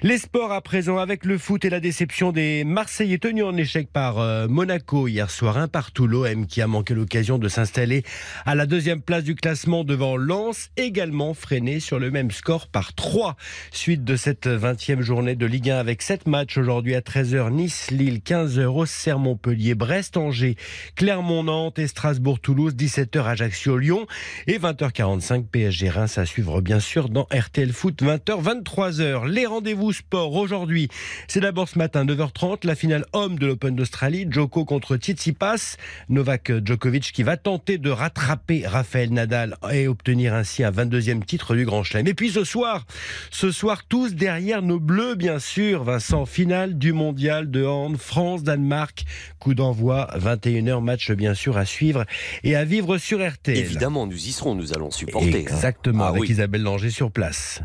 [0.02, 3.92] Les sports à présent avec le foot et la déception des Marseillais tenus en échec
[3.92, 8.02] par euh, Monaco hier soir, un partout l'OM qui a manqué l'occasion de s'installer
[8.46, 12.94] à la deuxième place du classement devant Lens, également freiné sur le même score par
[12.94, 13.36] 3.
[13.72, 17.90] Suite de cette 20e journée de Ligue 1 avec 7 matchs aujourd'hui à 13h Nice,
[17.90, 20.56] Lille, 15h Auxerre, Montpellier, Brest, Angers,
[20.96, 24.06] Clermont, Nantes et Strasbourg, Toulouse, 17h Ajaccio, Lyon
[24.46, 29.28] et 20h45 PSG Reims à suivre bien sûr dans RTL Foot 20h 23h.
[29.28, 30.88] Les rendez-vous sport aujourd'hui,
[31.28, 35.76] c'est d'abord ce matin 9h30 la finale homme de l'Open d'Australie, Joko contre Tsitsipas.
[36.08, 41.54] Novak Djokovic qui va tenter de rattraper Rafael Nadal et obtenir ainsi un 22e titre
[41.54, 42.06] du Grand Chelem.
[42.06, 42.86] Et puis ce soir,
[43.30, 49.04] ce soir tous derrière nos bleus bien sûr, Vincent, finale du mondial de hand France-Danemark,
[49.38, 52.04] coup d'envoi 21h match bien sûr à suivre
[52.44, 53.48] et à vivre sur RT.
[53.48, 55.34] Évidemment, nous y serons, nous allons supporter.
[55.34, 55.38] hein.
[55.38, 56.28] Exactement, Ah avec oui.
[56.30, 57.60] Isabelle Langer sur place.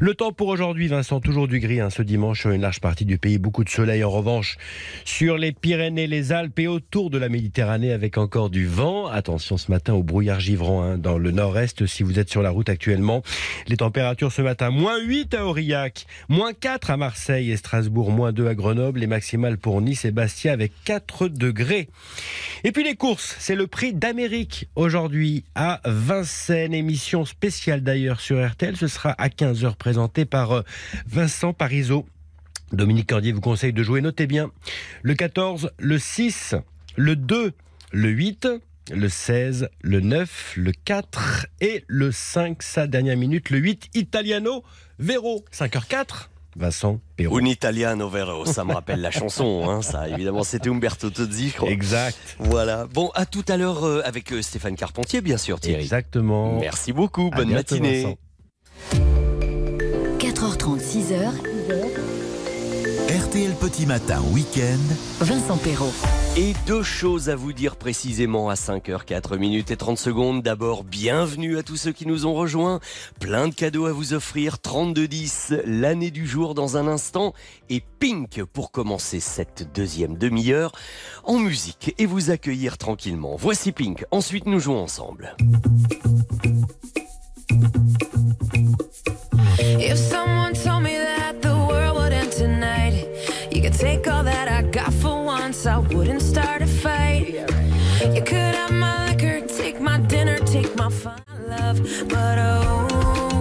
[0.00, 3.18] Le temps pour aujourd'hui, Vincent, toujours du hein, ce dimanche sur une large partie du
[3.18, 4.56] pays, beaucoup de soleil en revanche
[5.04, 9.06] sur les Pyrénées, les Alpes et autour de la Méditerranée avec encore du vent.
[9.08, 12.50] Attention ce matin au brouillard givrant hein, dans le nord-est si vous êtes sur la
[12.50, 13.22] route actuellement.
[13.66, 18.32] Les températures ce matin, moins 8 à Aurillac, moins 4 à Marseille et Strasbourg, moins
[18.32, 21.88] 2 à Grenoble, les maximales pour Nice et Bastia avec 4 degrés.
[22.62, 28.44] Et puis les courses, c'est le prix d'Amérique aujourd'hui à Vincennes, émission spéciale d'ailleurs sur
[28.46, 28.76] RTL.
[28.76, 30.62] Ce sera à 15h présenté par euh,
[31.06, 32.06] Vincent Parisot.
[32.72, 34.50] Dominique Cordier vous conseille de jouer, notez bien,
[35.02, 36.56] le 14, le 6,
[36.96, 37.52] le 2,
[37.92, 38.48] le 8,
[38.92, 44.64] le 16, le 9, le 4 et le 5, sa dernière minute, le 8, Italiano
[44.98, 47.38] Vero, 5h04, Vincent Perrault.
[47.38, 51.56] Un italiano vero, ça me rappelle la chanson, hein, ça évidemment c'était Umberto Tozzi, je
[51.56, 51.70] crois.
[51.70, 52.16] Exact.
[52.38, 52.86] Voilà.
[52.86, 55.82] Bon, à tout à l'heure euh, avec euh, Stéphane Carpentier, bien sûr, Thierry.
[55.82, 56.58] Exactement.
[56.58, 58.04] Merci beaucoup, bonne matinée.
[58.04, 59.25] Vincent.
[60.46, 61.32] 4h30, 6h,
[63.08, 64.94] RTL Petit Matin Week-end.
[65.18, 65.92] Vincent Perrault.
[66.36, 70.42] Et deux choses à vous dire précisément à 5h, 4 minutes et 30 secondes.
[70.44, 72.78] D'abord, bienvenue à tous ceux qui nous ont rejoints.
[73.18, 74.60] Plein de cadeaux à vous offrir.
[74.60, 77.34] 3210, l'année du jour dans un instant.
[77.68, 80.70] Et Pink pour commencer cette deuxième demi-heure
[81.24, 83.34] en musique et vous accueillir tranquillement.
[83.36, 84.04] Voici Pink.
[84.12, 85.34] Ensuite, nous jouons ensemble.
[89.78, 90.35] If someone
[93.76, 97.34] take all that I got for once, I wouldn't start a fight.
[98.14, 101.78] You could have my liquor, take my dinner, take my fun, love.
[102.08, 103.35] But oh,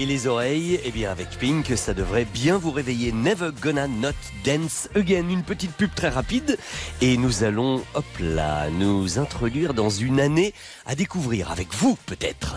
[0.00, 3.12] et les oreilles, et bien avec Pink, ça devrait bien vous réveiller.
[3.12, 4.14] Never gonna not
[4.46, 5.28] dance again.
[5.28, 6.56] Une petite pub très rapide.
[7.02, 10.54] Et nous allons, hop là, nous introduire dans une année
[10.86, 12.56] à découvrir avec vous peut-être.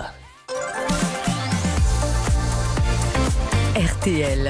[3.76, 4.50] RTL.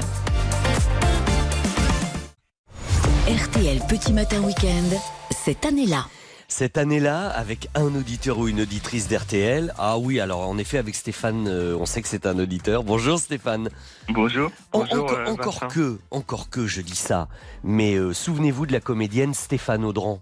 [3.27, 4.97] RTL Petit Matin Week-end,
[5.31, 6.05] cette année-là.
[6.55, 9.73] Cette année-là, avec un auditeur ou une auditrice d'RTL.
[9.79, 12.83] Ah oui, alors en effet, avec Stéphane, euh, on sait que c'est un auditeur.
[12.83, 13.69] Bonjour Stéphane.
[14.09, 14.51] Bonjour.
[14.71, 17.27] En- Bonjour, encore, euh, encore que, encore que je dis ça.
[17.63, 20.19] Mais euh, souvenez-vous de la comédienne Stéphane Audran.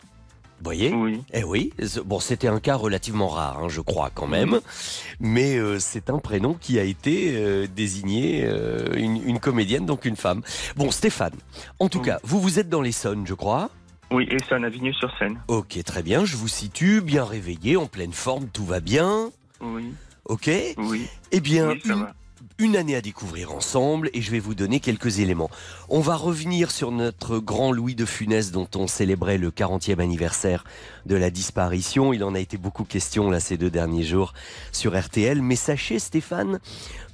[0.59, 0.93] Vous voyez?
[0.93, 1.21] Oui.
[1.33, 1.73] Eh oui,
[2.05, 4.61] bon, c'était un cas relativement rare, hein, je crois quand même,
[5.19, 10.05] mais euh, c'est un prénom qui a été euh, désigné euh, une, une comédienne, donc
[10.05, 10.43] une femme.
[10.77, 11.33] Bon, Stéphane,
[11.79, 12.05] en tout Oui.
[12.05, 13.69] cas, vous vous êtes dans l'Essonne, je crois.
[14.11, 15.39] Oui, et c'est un Avignon sur scène.
[15.47, 19.31] Ok, très bien, je vous situe, bien réveillé, en pleine forme, tout va bien.
[19.61, 19.93] Oui.
[20.25, 20.49] Ok?
[20.77, 21.07] Oui.
[21.31, 22.07] Eh bien, oui, une.
[22.61, 25.49] Une année à découvrir ensemble et je vais vous donner quelques éléments.
[25.89, 30.63] On va revenir sur notre grand Louis de Funès dont on célébrait le 40e anniversaire
[31.07, 32.13] de la disparition.
[32.13, 34.35] Il en a été beaucoup question là ces deux derniers jours
[34.71, 35.41] sur RTL.
[35.41, 36.59] Mais sachez Stéphane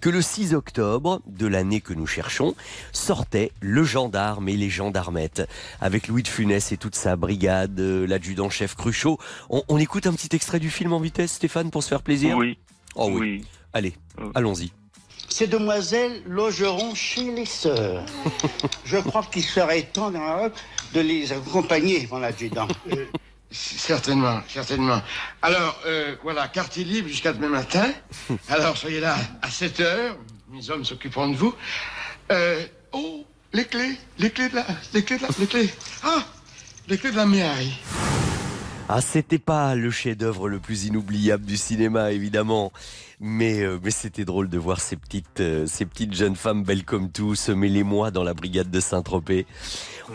[0.01, 2.53] que le 6 octobre de l'année que nous cherchons
[2.91, 5.47] sortait le gendarme et les gendarmettes
[5.79, 9.17] avec Louis de Funès et toute sa brigade, euh, l'adjudant-chef Cruchot.
[9.49, 12.35] On, on écoute un petit extrait du film en vitesse Stéphane pour se faire plaisir?
[12.35, 12.57] Oui.
[12.95, 13.19] Oh oui.
[13.21, 13.45] oui.
[13.71, 14.31] Allez, Oh.
[14.35, 14.71] allons-y.
[15.30, 18.03] Ces demoiselles logeront chez les sœurs.
[18.86, 22.67] Je crois qu'il serait temps de les accompagner, mon adjudant.
[22.91, 23.05] Euh,
[23.49, 25.01] Certainement, certainement.
[25.41, 27.93] Alors, euh, voilà, quartier libre jusqu'à demain matin.
[28.49, 30.17] Alors, soyez là à 7 heures.
[30.49, 31.55] Mes hommes s'occuperont de vous.
[32.32, 35.69] Euh, oh, les clés, les clés de la, les clés de la, les clés.
[36.03, 36.25] Ah,
[36.89, 37.80] les clés de la mairie.
[38.89, 42.71] Ah, c'était pas le chef-d'œuvre le plus inoubliable du cinéma, évidemment.
[43.19, 46.85] Mais, euh, mais c'était drôle de voir ces petites, euh, ces petites jeunes femmes belles
[46.85, 49.45] comme tout se mêler moi dans la brigade de Saint-Tropez.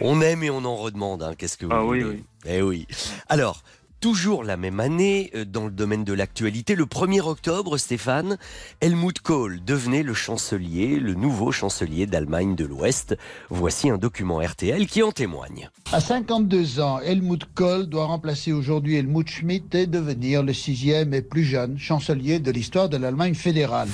[0.00, 2.24] On aime et on en redemande, hein, qu'est-ce que vous Ah oui, voulez oui.
[2.46, 2.86] Eh oui.
[3.28, 3.62] Alors,
[4.03, 8.36] toujours la même année, euh, dans le domaine de l'actualité, le 1er octobre, Stéphane,
[8.80, 13.16] Helmut Kohl devenait le chancelier, le nouveau chancelier d'Allemagne de l'Ouest.
[13.48, 15.70] Voici un document RTL qui en témoigne.
[15.92, 21.22] À 52 ans, Helmut Kohl doit remplacer aujourd'hui Helmut Schmidt et devenir le sixième et
[21.22, 23.88] plus jeune chancelier de l'histoire de l'Allemagne fédérale.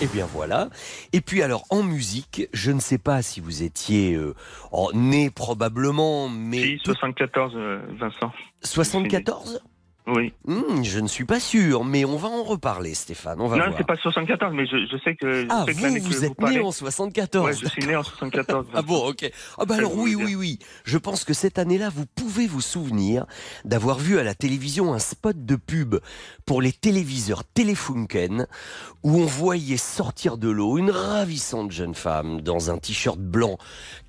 [0.00, 0.70] Eh bien voilà.
[1.12, 4.34] Et puis alors en musique, je ne sais pas si vous étiez euh,
[4.94, 8.32] né probablement, mais Si, 74, euh, Vincent.
[8.64, 9.51] 74
[10.08, 10.32] Oui.
[10.46, 13.40] Hmm, Je ne suis pas sûr, mais on va en reparler, Stéphane.
[13.40, 15.82] On va Non, c'est pas 74, mais je, je sais que, je Ah, sais vous,
[16.10, 17.46] que êtes né en 74.
[17.46, 18.66] Ouais, je suis né en 74.
[18.74, 19.30] Ah bon, ok.
[19.58, 20.58] Ah bah alors oui, oui, oui.
[20.84, 23.26] Je pense que cette année-là, vous pouvez vous souvenir
[23.64, 25.96] d'avoir vu à la télévision un spot de pub
[26.46, 28.46] pour les téléviseurs Telefunken
[29.04, 33.56] où on voyait sortir de l'eau une ravissante jeune femme dans un t-shirt blanc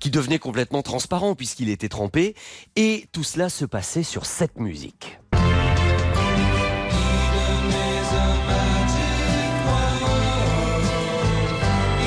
[0.00, 2.34] qui devenait complètement transparent puisqu'il était trempé
[2.76, 5.18] et tout cela se passait sur cette musique.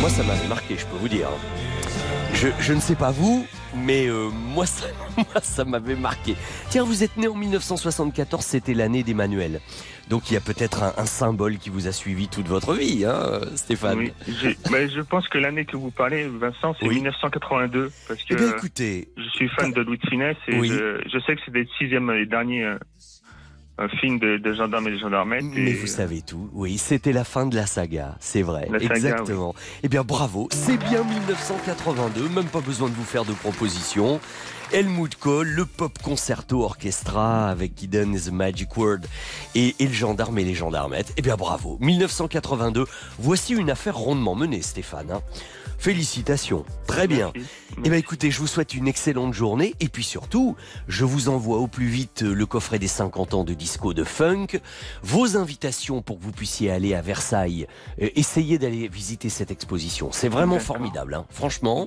[0.07, 1.27] Moi, ça m'avait marqué, je peux vous dire.
[2.33, 3.45] Je, je ne sais pas vous,
[3.75, 4.85] mais euh, moi, ça,
[5.17, 6.37] moi, ça m'avait marqué.
[6.69, 9.59] Tiens, vous êtes né en 1974, c'était l'année d'Emmanuel.
[10.09, 13.03] Donc il y a peut-être un, un symbole qui vous a suivi toute votre vie,
[13.03, 13.97] hein, Stéphane.
[13.97, 16.95] Oui, je pense que l'année que vous parlez, Vincent, c'est Oui.
[16.95, 20.69] 1982, parce que Eh bien, écoutez, je suis fan de Louis de Funès et Oui.
[20.69, 22.63] je, je sais que c'est des sixième et derniers
[23.79, 25.43] euh, euh, films de, de gendarmes et de gendarmettes.
[25.43, 26.49] mais et, vous savez tout.
[26.53, 28.67] Oui, c'était la fin de la saga, c'est vrai.
[28.71, 29.53] La saga, exactement.
[29.83, 30.47] Eh bien, bravo.
[30.51, 34.19] C'est bien 1982, même pas besoin de vous faire de propositions.
[34.73, 38.99] Helmut Kohl, le pop concerto orchestra avec Hidden is the Magic Word
[39.55, 41.13] et, et le gendarme et les gendarmettes.
[41.15, 41.77] Eh bien, bravo.
[41.79, 42.85] 1982.
[43.17, 45.11] Voici une affaire rondement menée, Stéphane.
[45.11, 45.21] hein.
[45.77, 46.65] Félicitations.
[46.87, 47.31] Très bien.
[47.35, 47.49] Merci.
[47.85, 50.55] Eh bien écoutez, je vous souhaite une excellente journée et puis surtout,
[50.87, 54.47] je vous envoie au plus vite le coffret des 50 ans de disco de funk,
[55.03, 57.67] vos invitations pour que vous puissiez aller à Versailles,
[58.01, 60.09] euh, essayez d'aller visiter cette exposition.
[60.11, 61.85] C'est vraiment formidable, hein, franchement.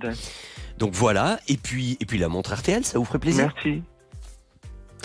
[0.79, 3.83] Donc voilà, et puis et puis la montre RTL, ça vous ferait plaisir Merci.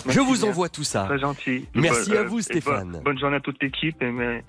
[0.08, 0.48] Je vous bien.
[0.50, 1.04] envoie tout ça.
[1.04, 1.66] Très gentil.
[1.74, 2.92] Merci à vous, et Stéphane.
[2.92, 4.00] bo- bonne journée à toute l'équipe.
[4.02, 4.44] Et mais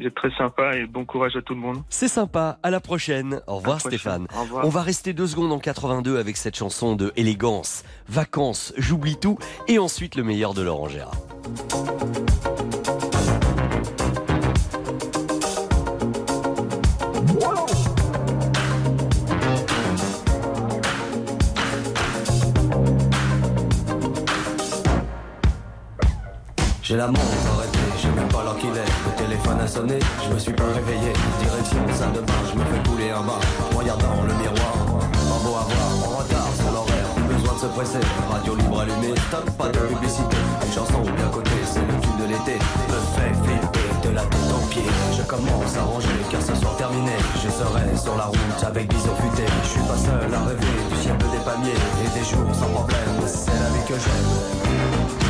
[0.00, 1.82] vous êtes très sympa et bon courage à tout le monde.
[1.90, 3.40] C'est sympa, à la prochaine.
[3.46, 3.98] Au revoir prochaine.
[3.98, 4.26] Stéphane.
[4.34, 4.64] Au revoir.
[4.64, 9.38] On va rester deux secondes en 82 avec cette chanson de Élégance, Vacances, J'oublie tout,
[9.68, 11.12] et ensuite le meilleur de Laurent Gérard.
[26.82, 27.49] J'ai la montre
[29.72, 31.12] je me suis pas réveillé.
[31.38, 33.38] Direction salle de bain, je me fais couler un bain.
[33.76, 37.06] Regardant le miroir, pas beau à voir, en retard sur l'horaire.
[37.28, 40.36] Besoin de se presser, radio libre allumée, stop, pas de publicité.
[40.66, 42.58] Une chanson bien cotée, c'est le tube de l'été.
[42.90, 44.90] Me fait flipper de la tête aux pieds.
[45.16, 47.14] Je commence à ranger car ce soir terminé.
[47.36, 49.46] Je serai sur la route avec bison futé.
[49.62, 53.22] Je suis pas seul à rêver du ciel des palmiers et des jours sans problème.
[53.26, 55.29] C'est la vie que j'aime.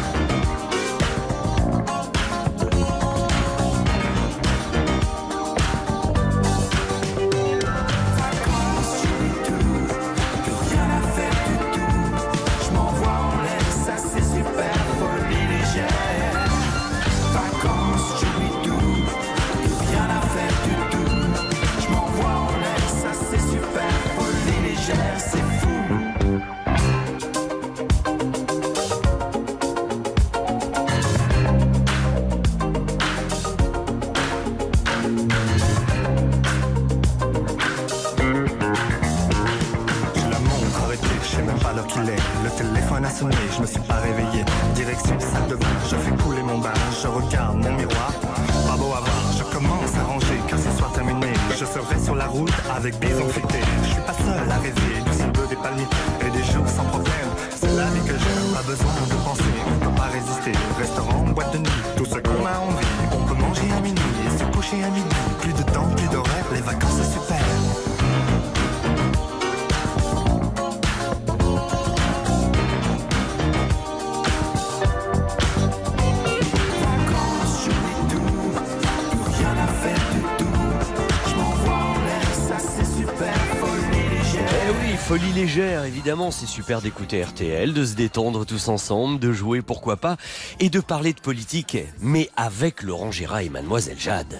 [86.01, 90.17] Évidemment, c'est super d'écouter RTL, de se détendre tous ensemble, de jouer pourquoi pas,
[90.59, 94.39] et de parler de politique, mais avec Laurent Gérard et Mademoiselle Jade.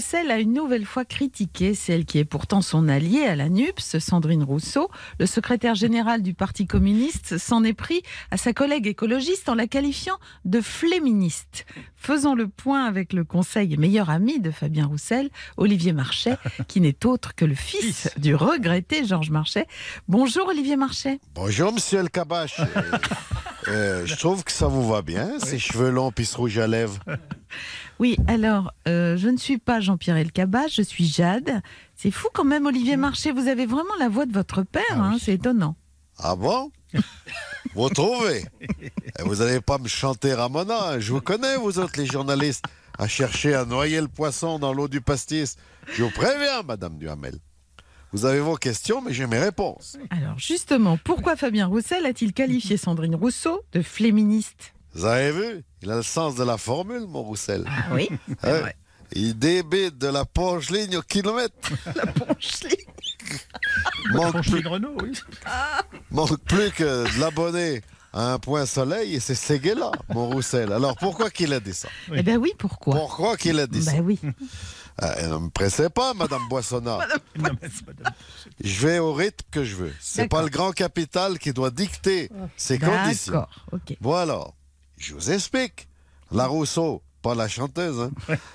[0.00, 3.98] Roussel a une nouvelle fois critiqué celle qui est pourtant son alliée à la NUPS,
[3.98, 4.88] Sandrine Rousseau.
[5.18, 9.66] Le secrétaire général du Parti communiste s'en est pris à sa collègue écologiste en la
[9.66, 11.66] qualifiant de fléministe.
[11.96, 15.28] Faisons le point avec le conseil et meilleur ami de Fabien Roussel,
[15.58, 19.66] Olivier Marchais, qui n'est autre que le fils du regretté Georges Marchais.
[20.08, 21.20] Bonjour Olivier Marchais.
[21.34, 22.58] Bonjour, monsieur le Cabache.
[23.68, 26.66] Euh, je trouve que ça vous va bien, ces cheveux longs puis ce rouge à
[26.66, 26.98] lèvres.
[28.00, 31.60] Oui, alors, euh, je ne suis pas Jean-Pierre Elkabach, je suis Jade.
[31.94, 35.18] C'est fou quand même, Olivier Marchais, vous avez vraiment la voix de votre père, hein,
[35.20, 35.76] c'est étonnant.
[36.18, 36.70] Ah bon?
[37.74, 38.44] Vous trouvez?
[38.80, 38.90] Eh,
[39.22, 40.92] Vous n'allez pas me chanter Ramona.
[40.92, 40.98] hein.
[40.98, 42.64] Je vous connais, vous autres, les journalistes,
[42.98, 45.56] à chercher à noyer le poisson dans l'eau du pastis.
[45.92, 47.34] Je vous préviens, Madame Duhamel.
[48.12, 49.98] Vous avez vos questions, mais j'ai mes réponses.
[50.10, 55.64] Alors justement, pourquoi Fabien Roussel a-t-il qualifié Sandrine Rousseau de fléministe Vous avez vu?
[55.82, 57.64] Il a le sens de la formule, mon Roussel.
[57.66, 58.08] Ah oui,
[58.42, 58.76] c'est Hein vrai.
[59.12, 61.54] Il débite de la ponche-ligne au kilomètre.
[61.96, 62.86] La ponche-ligne
[64.12, 65.12] Manque plus, Renault, oui.
[66.10, 67.82] manque plus que de l'abonner
[68.12, 70.72] à un point soleil et c'est Séguéla, mon Roussel.
[70.72, 71.88] Alors pourquoi qu'il a dit ça?
[72.14, 72.94] Eh ben oui, pourquoi?
[72.94, 73.92] Pourquoi qu'il a dit ça?
[73.92, 74.18] Ben oui.
[75.02, 76.98] Euh, Ne me pressez pas, Madame Boissonnat.
[78.64, 79.94] Je vais au rythme que je veux.
[80.00, 83.32] C'est pas le grand capital qui doit dicter ses conditions.
[83.32, 83.96] D'accord, ok.
[84.00, 84.44] Voilà.
[85.00, 85.88] Je vous explique.
[86.30, 88.00] La Rousseau, pas la chanteuse.
[88.28, 88.36] Hein.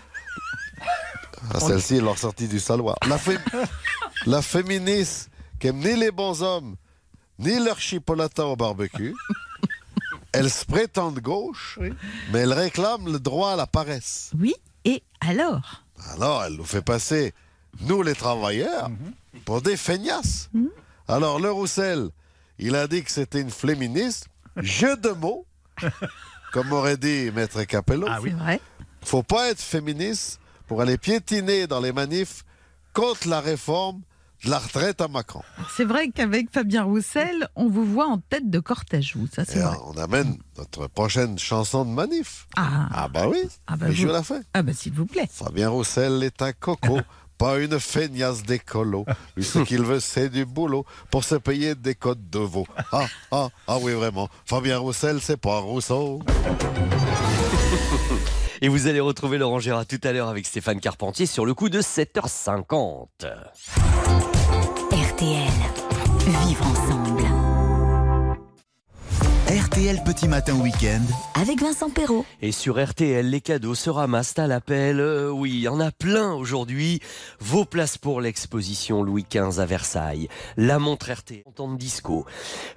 [1.54, 2.96] Ah, Celle-ci, elle l'a sortie du saloir.
[3.08, 3.38] La, fé-
[4.26, 5.30] la féministe
[5.60, 6.76] qui aime ni les bons hommes,
[7.38, 9.14] ni leur chipolata au barbecue.
[10.32, 11.78] Elle se prétend de gauche,
[12.34, 14.32] mais elle réclame le droit à la paresse.
[14.38, 15.84] Oui, et alors?
[16.14, 17.34] Alors, elle nous fait passer,
[17.82, 18.90] nous les travailleurs,
[19.46, 20.50] pour des feignasses.
[21.08, 22.10] Alors, le Roussel,
[22.60, 24.28] il a dit que c'était une féministe.
[24.58, 25.46] Jeu de mots,
[26.56, 28.08] comme aurait dit Maître Capello.
[28.24, 28.62] C'est vrai.
[29.04, 32.46] Faut pas être féministe pour aller piétiner dans les manifs
[32.94, 34.00] contre la réforme
[34.46, 35.42] de la retraite à Macron.
[35.76, 39.60] C'est vrai qu'avec Fabien Roussel, on vous voit en tête de cortège, vous, ça c'est
[39.60, 39.76] vrai.
[39.86, 42.48] on amène notre prochaine chanson de manif.
[42.56, 44.40] Ah, bah oui, Ah bah mais je vous- la fais.
[44.54, 45.28] Ah bah s'il vous plaît.
[45.30, 47.00] Fabien Roussel est un coco,
[47.38, 49.06] pas une feignasse d'écolo.
[49.36, 52.66] Lui, ce qu'il veut, c'est du boulot pour se payer des codes de veau.
[52.92, 54.30] Ah, ah, ah oui, vraiment.
[54.46, 56.22] Fabien Roussel, c'est pas Rousseau.
[58.62, 61.70] Et vous allez retrouver Laurent Gérard tout à l'heure avec Stéphane Carpentier sur le coup
[61.70, 63.08] de 7h50.
[64.92, 65.52] RTL.
[66.48, 67.15] Vivre ensemble.
[69.48, 71.04] RTL Petit Matin Week-end.
[71.40, 72.26] Avec Vincent Perrault.
[72.42, 75.00] Et sur RTL, les cadeaux se ramassent à l'appel.
[75.00, 77.00] Euh, oui, il y en a plein aujourd'hui.
[77.40, 80.30] Vos places pour l'exposition Louis XV à Versailles.
[80.58, 82.26] La montre RTL en temps de disco.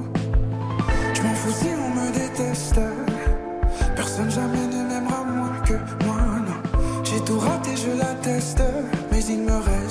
[1.13, 2.79] Je m'en fous si on me déteste.
[3.95, 7.03] Personne jamais ne m'aimera moins que moi, non.
[7.03, 8.63] J'ai tout raté, je l'atteste.
[9.11, 9.90] Mais il me reste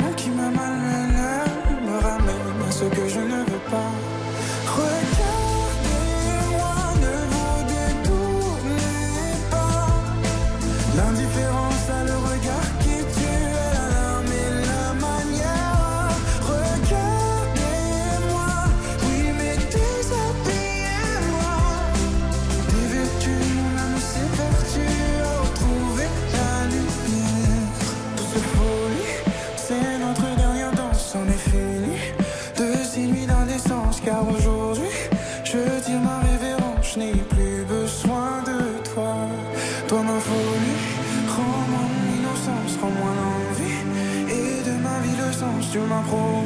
[46.09, 46.40] sens,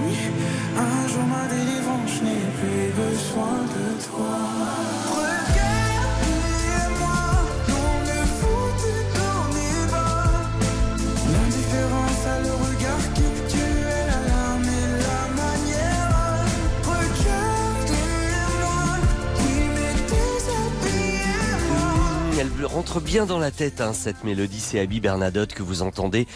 [22.86, 24.60] rentre bien dans la tête, hein, cette mélodie.
[24.60, 26.28] C'est Abby Bernadotte que vous entendez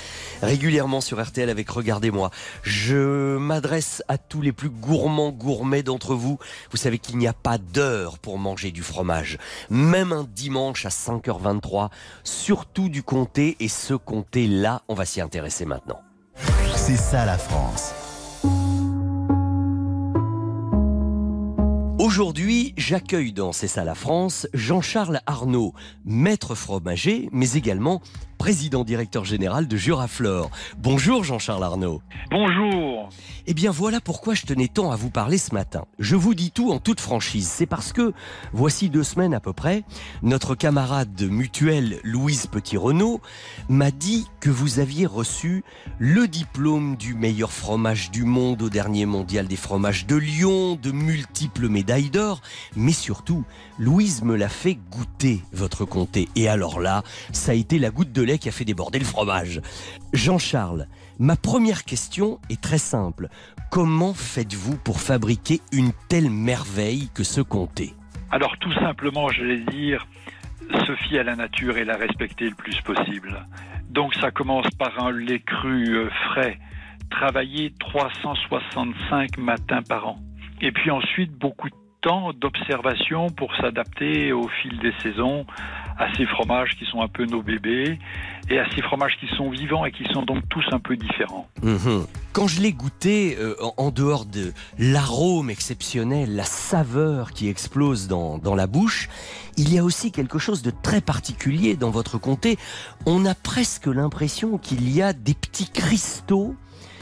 [0.42, 2.32] régulièrement sur RTL avec Regardez-moi.
[2.64, 6.40] Je m'adresse à tous les plus gourmands gourmets d'entre vous.
[6.72, 9.38] Vous savez qu'il n'y a pas d'heure pour manger du fromage.
[9.70, 11.90] Même un dimanche à 5h23,
[12.24, 13.56] surtout du comté.
[13.60, 16.02] Et ce comté-là, on va s'y intéresser maintenant.
[16.76, 17.94] C'est ça la France.
[22.10, 28.02] Aujourd'hui, j'accueille dans C'est ça la France Jean-Charles Arnaud, maître fromager, mais également
[28.40, 30.50] président directeur général de Juraflore.
[30.78, 32.02] Bonjour Jean-Charles Arnaud.
[32.32, 33.10] Bonjour.
[33.46, 35.86] Eh bien voilà pourquoi je tenais tant à vous parler ce matin.
[36.00, 37.52] Je vous dis tout en toute franchise.
[37.54, 38.14] C'est parce que,
[38.54, 39.84] voici deux semaines à peu près,
[40.24, 43.20] notre camarade mutuelle Louise Petit-Renault
[43.68, 45.64] m'a dit que vous aviez reçu
[45.98, 50.92] le diplôme du meilleur fromage du monde au dernier mondial des fromages de Lyon, de
[50.92, 52.42] multiples médailles d'or,
[52.78, 53.44] mais surtout,
[53.78, 56.30] Louise me l'a fait goûter, votre comté.
[56.38, 59.62] Et alors là, ça a été la goutte de qui a fait déborder le fromage.
[60.14, 60.88] Jean-Charles,
[61.20, 63.28] ma première question est très simple.
[63.72, 67.94] Comment faites-vous pour fabriquer une telle merveille que ce comté?
[68.32, 70.08] Alors tout simplement, je vais dire,
[70.86, 73.46] se fier à la nature et la respecter le plus possible.
[73.90, 76.60] Donc ça commence par un lait cru euh, frais,
[77.10, 80.20] travaillé 365 matins par an.
[80.62, 85.46] Et puis ensuite, beaucoup de temps d'observation pour s'adapter au fil des saisons
[86.00, 88.00] à ces fromages qui sont un peu nos bébés
[88.50, 91.48] et à ces fromages qui sont vivants et qui sont donc tous un peu différents.
[91.62, 92.06] Mhm.
[92.32, 98.38] Quand je l'ai goûté, euh, en- dehors de l'arôme exceptionnel, la saveur qui explose dans,
[98.38, 99.10] dans la bouche,
[99.58, 102.58] il y a aussi quelque chose de très particulier dans votre comté.
[103.06, 106.56] On a presque l'impression qu'il y a des petits cristaux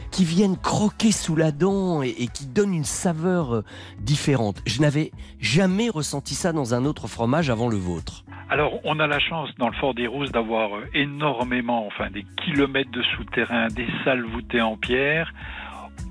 [0.10, 3.64] qui viennent croquer sous la dent et, et qui donnent une saveur euh,
[4.00, 4.62] différente.
[4.66, 8.24] Je n'avais jamais ressenti ça dans un autre fromage avant le vôtre.
[8.50, 12.24] Alors, on a la chance dans le Fort des Rousses d'avoir euh, énormément, enfin des
[12.46, 15.34] kilomètres de souterrains, des salles voûtées en pierre,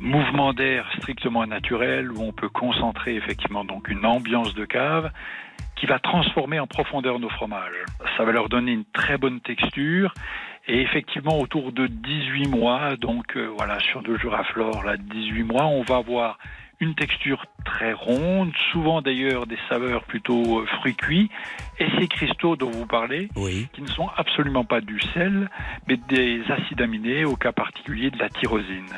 [0.00, 5.10] mouvement d'air strictement naturel où on peut concentrer effectivement donc une ambiance de cave
[5.76, 7.84] qui va transformer en profondeur nos fromages.
[8.18, 10.12] Ça va leur donner une très bonne texture
[10.68, 15.64] et effectivement autour de 18 mois, donc euh, voilà sur deux Juraflore, là 18 mois,
[15.64, 16.38] on va avoir
[16.80, 21.30] une texture très ronde, souvent d'ailleurs des saveurs plutôt euh, fruits cuits,
[21.78, 23.28] et ces cristaux dont vous parlez,
[23.72, 25.50] qui ne sont absolument pas du sel,
[25.88, 28.92] mais des acides aminés, au cas particulier de la tyrosine.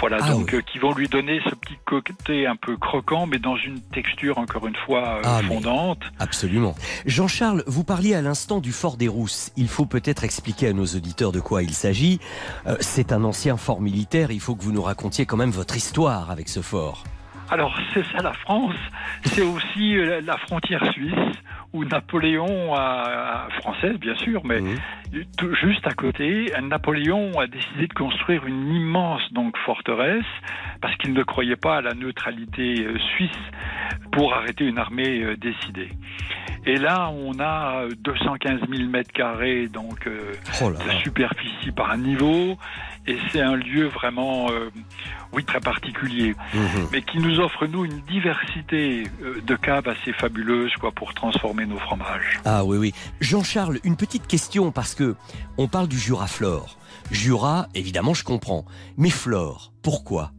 [0.00, 3.38] Voilà, Ah donc euh, qui vont lui donner ce petit côté un peu croquant, mais
[3.38, 6.00] dans une texture encore une fois euh, Ah, fondante.
[6.18, 6.74] Absolument.
[7.06, 9.50] Jean-Charles, vous parliez à l'instant du Fort des Rousses.
[9.56, 12.20] Il faut peut-être expliquer à nos auditeurs de quoi il s'agit.
[12.66, 14.30] Euh, c'est un ancien fort militaire.
[14.30, 17.04] Il faut que vous nous racontiez quand même votre histoire avec ce fort.
[17.50, 18.74] Alors c'est ça la France,
[19.24, 21.14] c'est aussi euh, la frontière suisse
[21.72, 24.60] où Napoléon a, française bien sûr, mais
[25.36, 30.24] tout juste à côté, Napoléon a décidé de construire une immense donc forteresse
[30.80, 33.30] parce qu'il ne croyait pas à la neutralité euh, suisse
[34.12, 35.88] pour arrêter une armée euh, décidée.
[36.66, 41.96] Et là, on a euh, 215 000 mètres carrés donc euh, Oh de superficie par
[41.96, 42.58] niveau,
[43.08, 44.70] et c'est un lieu vraiment, euh,
[45.32, 46.88] oui, très particulier Mhm.
[46.92, 51.66] mais qui nous offre nous une diversité euh, de caves assez fabuleuse quoi pour transformer
[51.66, 52.38] nos fromages.
[52.44, 52.92] Ah oui, oui.
[53.20, 55.16] Jean-Charles, une petite question parce que
[55.56, 56.78] on parle du Jura-Flore.
[57.10, 58.64] Jura, évidemment, je comprends.
[58.96, 60.30] Mais Flore, pourquoi?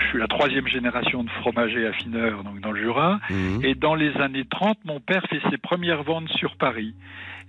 [0.00, 3.18] Je suis la troisième génération de fromagers affineurs donc dans le Jura
[3.62, 6.94] et dans les années 30 mon père fait ses premières ventes sur Paris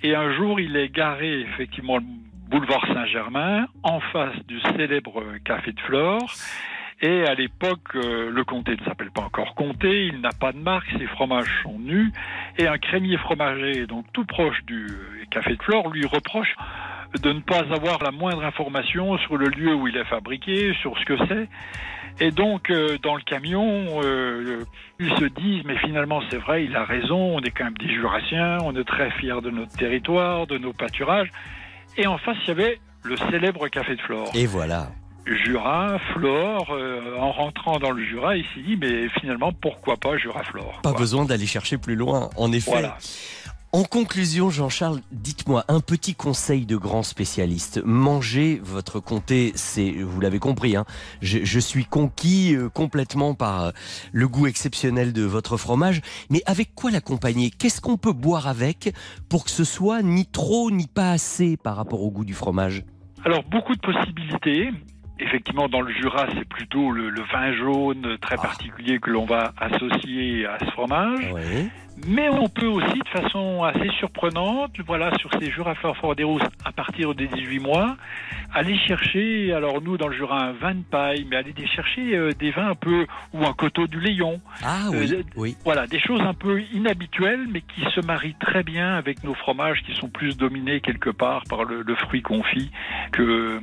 [0.01, 1.99] et un jour il est garé effectivement
[2.49, 6.29] boulevard Saint-Germain en face du célèbre café de Flore
[7.03, 10.57] et à l'époque, euh, le comté ne s'appelle pas encore comté, il n'a pas de
[10.57, 12.13] marque, ses fromages sont nus.
[12.57, 16.55] Et un crémier fromager, donc tout proche du euh, café de Flore, lui reproche
[17.21, 20.97] de ne pas avoir la moindre information sur le lieu où il est fabriqué, sur
[20.97, 21.49] ce que c'est.
[22.25, 24.01] Et donc, euh, dans le camion,
[24.99, 27.93] ils se disent, mais finalement, c'est vrai, il a raison, on est quand même des
[27.93, 31.31] Jurassiens, on est très fiers de notre territoire, de nos pâturages.
[31.97, 34.29] Et en face, il y avait le célèbre café de Flore.
[34.33, 34.89] Et voilà.
[35.25, 40.17] Jura, Flore, euh, en rentrant dans le Jura, il s'est dit, mais finalement, pourquoi pas
[40.17, 42.71] Jura, Flore Pas besoin d'aller chercher plus loin, en effet.
[42.71, 42.97] Voilà.
[43.75, 47.81] En conclusion, Jean-Charles, dites-moi un petit conseil de grand spécialiste.
[47.83, 50.85] Manger votre comté, c'est, vous l'avez compris, hein,
[51.23, 53.71] je, je suis conquis euh, complètement par euh,
[54.11, 56.01] le goût exceptionnel de votre fromage.
[56.29, 57.49] Mais avec quoi l'accompagner?
[57.49, 58.93] Qu'est-ce qu'on peut boire avec
[59.27, 62.83] pour que ce soit ni trop ni pas assez par rapport au goût du fromage?
[63.25, 64.69] Alors, beaucoup de possibilités.
[65.19, 69.53] Effectivement, dans le Jura, c'est plutôt le, le vin jaune très particulier que l'on va
[69.57, 71.33] associer à ce fromage.
[72.07, 75.51] Mais on peut aussi, de façon assez surprenante, voilà, sur ces
[76.15, 77.95] des Rousses, à partir des 18 mois,
[78.53, 82.31] aller chercher, alors nous dans le Jura, un vin de paille, mais aller chercher euh,
[82.37, 84.41] des vins un peu, ou un coteau du Léon.
[84.63, 85.57] Ah Euh, oui, oui.
[85.63, 89.81] Voilà, des choses un peu inhabituelles, mais qui se marient très bien avec nos fromages
[89.85, 92.71] qui sont plus dominés quelque part par le, le fruit confit
[93.11, 93.59] que, euh,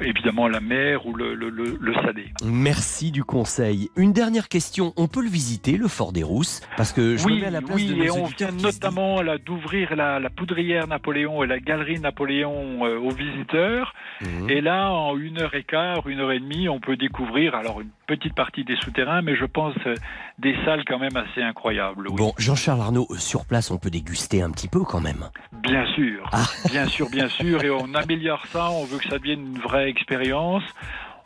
[0.00, 2.32] évidemment, la mer ou le, le, le, le salé.
[2.44, 3.90] Merci du conseil.
[3.96, 4.92] Une dernière question.
[4.96, 7.76] On peut le visiter, le Fort des Rousses Parce que je oui, à la place
[7.76, 11.58] oui, de nos et on vient notamment là d'ouvrir la, la poudrière Napoléon et la
[11.58, 13.92] galerie Napoléon euh, aux visiteurs.
[14.20, 14.50] Mhm.
[14.50, 17.80] Et là, en une heure et quart, une heure et demie, on peut découvrir alors
[17.80, 19.94] une petite partie des souterrains, mais je pense euh,
[20.38, 22.08] des salles quand même assez incroyables.
[22.08, 22.16] oui.
[22.16, 25.24] Bon, Jean-Charles Arnaud, sur place, on peut déguster un petit peu quand même.
[25.62, 26.44] Bien sûr, Ah.
[26.70, 29.88] bien sûr, bien sûr, et on améliore ça, on veut que ça devienne une vraie
[29.88, 30.62] expérience.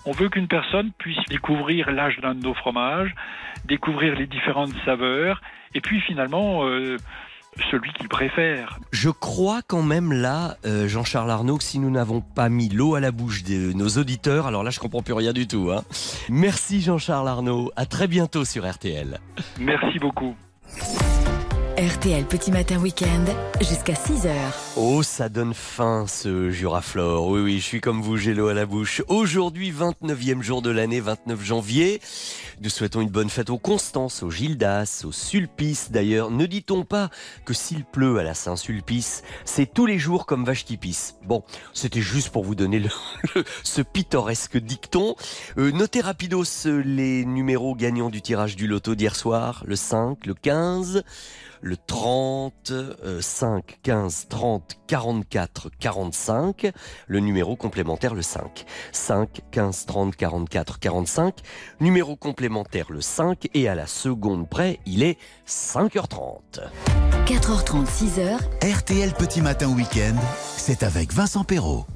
[0.04, 3.14] On veut qu'une personne puisse découvrir l'âge d'un de nos fromages,
[3.64, 5.40] découvrir les différentes saveurs,
[5.74, 6.96] et puis finalement, euh,
[7.70, 8.78] celui qu'il préfère.
[8.92, 12.94] Je crois quand même là, euh, Jean-Charles Arnaud, que si nous n'avons pas mis l'eau
[12.94, 15.70] à la bouche de nos auditeurs, alors là, je comprends plus rien du tout.
[15.70, 15.82] Hein.
[16.28, 17.70] Merci Jean-Charles Arnaud.
[17.76, 19.18] À très bientôt sur RTL.
[19.60, 20.34] Merci beaucoup.
[21.82, 23.24] RTL Petit Matin Week-end
[23.58, 24.30] jusqu'à 6h.
[24.76, 27.26] Oh, ça donne faim ce Juraflore.
[27.26, 29.02] Oui, oui, je suis comme vous, j'ai à la bouche.
[29.08, 32.00] Aujourd'hui, 29e jour de l'année, 29 janvier.
[32.60, 35.90] Nous souhaitons une bonne fête aux Constances, aux Gildas, aux Sulpice.
[35.90, 37.10] D'ailleurs, ne dit-on pas
[37.44, 40.78] que s'il pleut à la Saint-Sulpice, c'est tous les jours comme vache qui.
[41.24, 42.80] Bon, c'était juste pour vous donner
[43.64, 45.16] ce pittoresque dicton.
[45.58, 49.64] Euh, notez rapidos les numéros gagnants du tirage du loto d'hier soir.
[49.66, 51.02] Le 5, le 15,
[51.62, 56.72] le 30, euh, 5, 15, 30, 44, 45.
[57.06, 58.64] Le numéro complémentaire, le 5.
[58.90, 61.36] 5, 15, 30, 44, 45.
[61.80, 63.48] Numéro complémentaire, le 5.
[63.54, 66.60] Et à la seconde près, il est 5h30.
[67.26, 68.38] 4h30, 6h.
[68.78, 70.16] RTL Petit Matin Week-end,
[70.56, 71.86] c'est avec Vincent Perrault.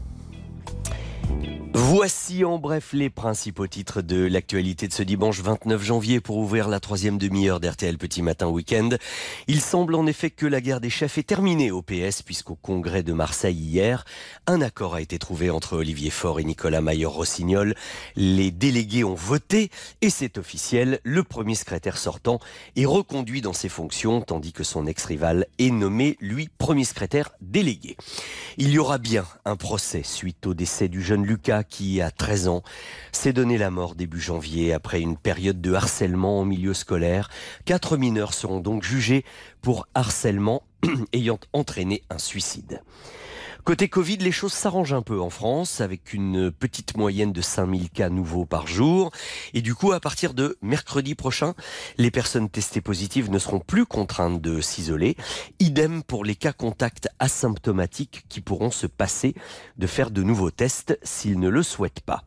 [1.79, 6.69] Voici en bref les principaux titres de l'actualité de ce dimanche 29 janvier pour ouvrir
[6.69, 8.89] la troisième demi-heure d'RTL Petit Matin Week-end.
[9.47, 13.03] Il semble en effet que la guerre des chefs est terminée au PS puisqu'au congrès
[13.03, 14.07] de Marseille hier,
[14.47, 17.75] un accord a été trouvé entre Olivier Faure et Nicolas Maillot-Rossignol.
[18.17, 19.71] Les délégués ont voté
[20.01, 22.41] et c'est officiel, le premier secrétaire sortant
[22.77, 27.99] est reconduit dans ses fonctions tandis que son ex-rival est nommé, lui, premier secrétaire délégué.
[28.57, 32.49] Il y aura bien un procès suite au décès du jeune Lucas qui, à 13
[32.49, 32.63] ans,
[33.13, 37.29] s'est donné la mort début janvier après une période de harcèlement en milieu scolaire.
[37.65, 39.25] Quatre mineurs seront donc jugés
[39.61, 40.63] pour harcèlement
[41.13, 42.83] ayant entraîné un suicide.
[43.67, 47.91] Côté Covid, les choses s'arrangent un peu en France avec une petite moyenne de 5000
[47.91, 49.11] cas nouveaux par jour.
[49.55, 51.55] Et du coup, à partir de mercredi prochain,
[51.99, 55.17] les personnes testées positives ne seront plus contraintes de s'isoler.
[55.59, 59.35] Idem pour les cas contacts asymptomatiques qui pourront se passer
[59.79, 62.23] de faire de nouveaux tests s'ils ne le souhaitent pas.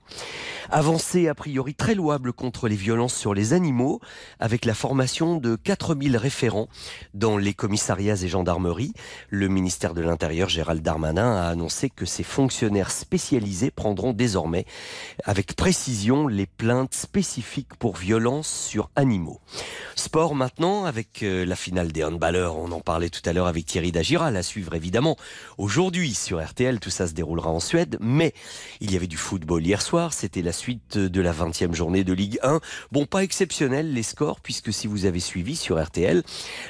[0.71, 4.01] Avancée a priori très louable contre les violences sur les animaux
[4.41, 6.67] avec la formation de 4000 référents
[7.13, 8.93] dans les commissariats et gendarmeries.
[9.29, 14.65] Le ministère de l'Intérieur, Gérald Darmanin, a annoncé que ces fonctionnaires spécialisés prendront désormais
[15.23, 19.39] avec précision les plaintes spécifiques pour violences sur animaux.
[19.95, 22.57] Sport maintenant avec euh, la finale des handballeurs.
[22.57, 25.17] On en parlait tout à l'heure avec Thierry Dagiral à suivre évidemment
[25.57, 26.79] aujourd'hui sur RTL.
[26.79, 27.97] Tout ça se déroulera en Suède.
[27.99, 28.33] Mais
[28.79, 30.13] il y avait du football hier soir.
[30.13, 32.59] C'était la suite de la 20e journée de Ligue 1.
[32.91, 36.23] Bon, pas exceptionnel les scores puisque si vous avez suivi sur RTL,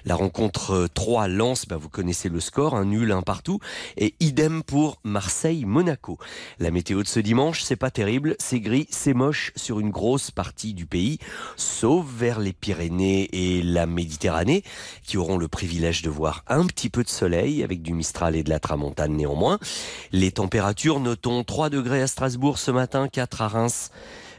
[0.06, 3.60] la rencontre euh, 3 Lens, bah, vous connaissez le score, un nul, un partout.
[3.98, 6.18] Et idem pour Marseille-Monaco.
[6.60, 10.32] La météo de ce dimanche, c'est pas terrible, c'est gris, c'est moche sur une grosse
[10.32, 11.20] partie du pays,
[11.56, 14.64] sauf vers les Pyrénées et la Méditerranée,
[15.04, 18.44] qui auront le privilège de voir un petit peu de soleil avec du Mistral et
[18.44, 19.60] de la Tramontane néanmoins.
[20.12, 23.92] Les températures, notons 3 degrés à Strasbourg ce matin, 4 à Reims.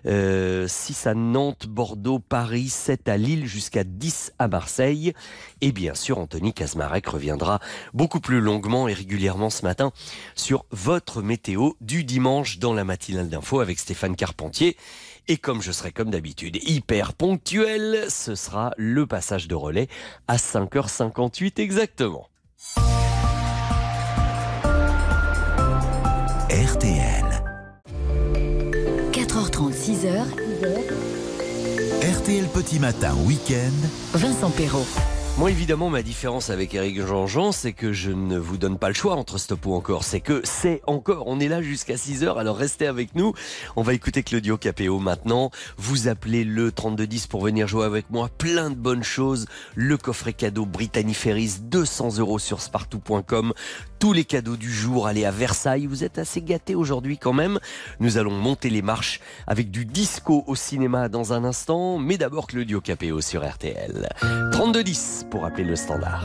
[0.07, 5.13] Euh, 6 à Nantes, Bordeaux, Paris, 7 à Lille, jusqu'à 10 à Marseille.
[5.61, 7.61] Et bien sûr, Anthony Kazmarek reviendra
[7.95, 9.93] beaucoup plus longuement et régulièrement ce matin
[10.35, 14.77] sur votre météo du dimanche dans la matinale d'info avec Stéphane Carpentier.
[15.29, 19.89] Et comme je serai comme d'habitude hyper ponctuel, ce sera le passage de relais
[20.29, 22.29] à 5h58 exactement.
[26.51, 27.20] RTL.
[29.91, 30.25] 4h30, 6h.
[32.19, 33.89] RTL Petit Matin Week-end.
[34.15, 34.87] Vincent Perrault.
[35.39, 38.95] Moi, évidemment, ma différence avec Eric Jean-Jean, c'est que je ne vous donne pas le
[38.95, 40.05] choix entre stop ou encore.
[40.05, 41.25] C'est que c'est encore.
[41.27, 43.33] On est là jusqu'à 6 heures, alors restez avec nous.
[43.75, 45.51] On va écouter Claudio Capéo maintenant.
[45.79, 48.29] Vous appelez le 3210 pour venir jouer avec moi.
[48.37, 49.47] Plein de bonnes choses.
[49.75, 53.55] Le coffret cadeau Brittany Ferries, 200 euros sur spartou.com.
[54.01, 55.85] Tous les cadeaux du jour, allez à Versailles.
[55.85, 57.61] Vous êtes assez gâtés aujourd'hui quand même.
[58.01, 61.99] Nous allons monter les marches avec du disco au cinéma dans un instant.
[61.99, 64.09] Mais d'abord Claudio Capéo sur RTL.
[64.53, 66.25] 3210 pour appeler le standard.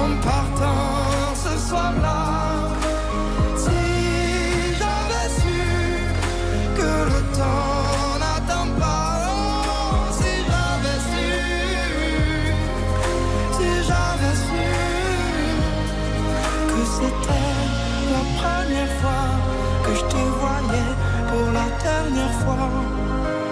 [0.00, 2.20] En partant ce soir-là,
[3.56, 3.80] si
[4.78, 5.60] j'avais su
[6.78, 11.28] que le temps n'attend pas, oh, si j'avais su,
[13.56, 14.68] si j'avais su
[16.70, 17.54] que c'était
[18.14, 19.26] la première fois
[19.84, 20.92] que je te voyais
[21.30, 22.70] pour la dernière fois.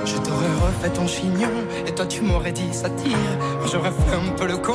[0.04, 1.54] Je t'aurais refait ton chignon
[1.86, 3.32] et toi tu m'aurais dit ça tire.
[3.70, 4.74] J'aurais fait un peu le con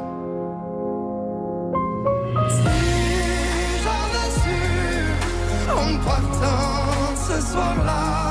[7.51, 8.30] Soir-là,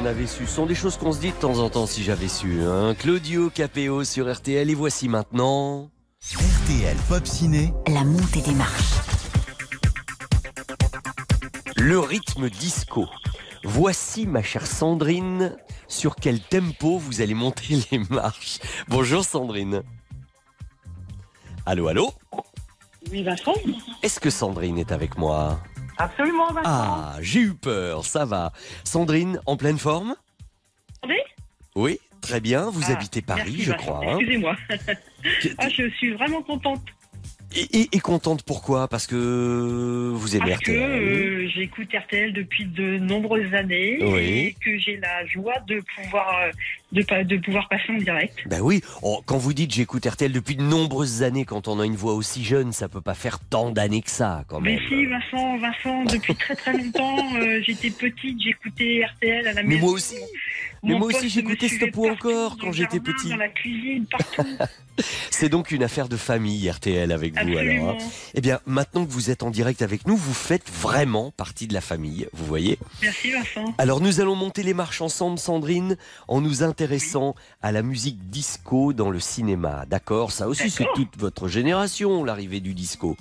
[0.00, 0.46] on avait su.
[0.46, 2.62] Ce sont des choses qu'on se dit de temps en temps, si j'avais su.
[2.62, 2.94] Hein.
[2.94, 4.70] Claudio Capéo sur RTL.
[4.70, 5.90] Et voici maintenant.
[6.22, 7.72] RTL Pop Ciné.
[7.86, 8.94] La montée des marches.
[11.76, 13.06] Le rythme disco.
[13.64, 18.58] Voici, ma chère Sandrine, sur quel tempo vous allez monter les marches.
[18.88, 19.82] Bonjour Sandrine.
[21.66, 22.12] Allô, allô?
[23.10, 23.54] Oui, Vincent?
[24.02, 25.60] Est-ce que Sandrine est avec moi?
[26.00, 26.62] Absolument, Vincent.
[26.64, 28.52] Ah, j'ai eu peur, ça va.
[28.84, 30.14] Sandrine, en pleine forme?
[30.98, 31.22] Attendez
[31.76, 32.70] Oui, très bien.
[32.70, 33.82] Vous Ah, habitez Paris, merci, je Vincent.
[33.84, 34.00] crois.
[34.04, 34.16] hein.
[34.18, 34.56] Excusez-moi.
[35.58, 36.82] ah, je suis vraiment contente.
[37.56, 38.86] Et, et- et contente pourquoi?
[38.86, 40.82] Parce que vous aimez Parce que RTL.
[41.02, 44.18] euh, j'écoute RTL depuis de nombreuses années Oui.
[44.20, 46.50] et que j'ai la joie de pouvoir, euh,
[46.92, 48.36] de, de pouvoir passer en direct.
[48.46, 51.86] Ben oui, Oh, quand vous dites j'écoute RTL depuis de nombreuses années, quand on a
[51.86, 54.88] une voix aussi jeune, ça peut pas faire tant d'années que ça, quand Mais même.
[54.88, 59.70] si, Vincent, Vincent, depuis très très longtemps, euh, j'étais petite, j'écoutais RTL à la Mais
[59.74, 59.86] maison.
[59.86, 60.14] moi aussi.
[60.82, 63.28] Mais moi aussi, j'écoutais suivait Stop ou encore quand j'étais petit.
[63.28, 64.42] Dans la cuisine, partout.
[65.30, 67.90] C'est donc une affaire de famille RTL avec vous alors.
[67.90, 67.98] hein.
[68.34, 71.72] Eh bien, maintenant que vous êtes en direct avec nous, vous faites vraiment partie de
[71.72, 72.78] la famille, vous voyez.
[73.00, 73.72] Merci, Vincent.
[73.78, 75.96] Alors nous allons monter les marches ensemble, Sandrine,
[76.28, 79.86] en nous intéressant à la musique disco dans le cinéma.
[79.88, 80.32] D'accord?
[80.32, 83.16] Ça aussi, c'est toute votre génération, l'arrivée du disco.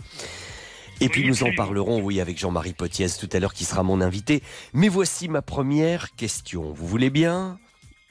[1.01, 4.01] Et puis nous en parlerons, oui, avec Jean-Marie Potiez tout à l'heure, qui sera mon
[4.01, 4.43] invité.
[4.73, 6.73] Mais voici ma première question.
[6.73, 7.59] Vous voulez bien?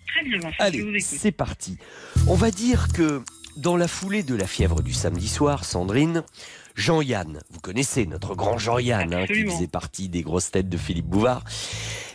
[0.06, 1.76] Très bien, Allez, c'est parti.
[2.26, 3.22] On va dire que
[3.56, 6.22] dans la foulée de la fièvre du samedi soir, Sandrine,
[6.78, 11.08] Jean-Yann, vous connaissez notre grand Jean-Yann, hein, qui faisait partie des grosses têtes de Philippe
[11.08, 11.42] Bouvard.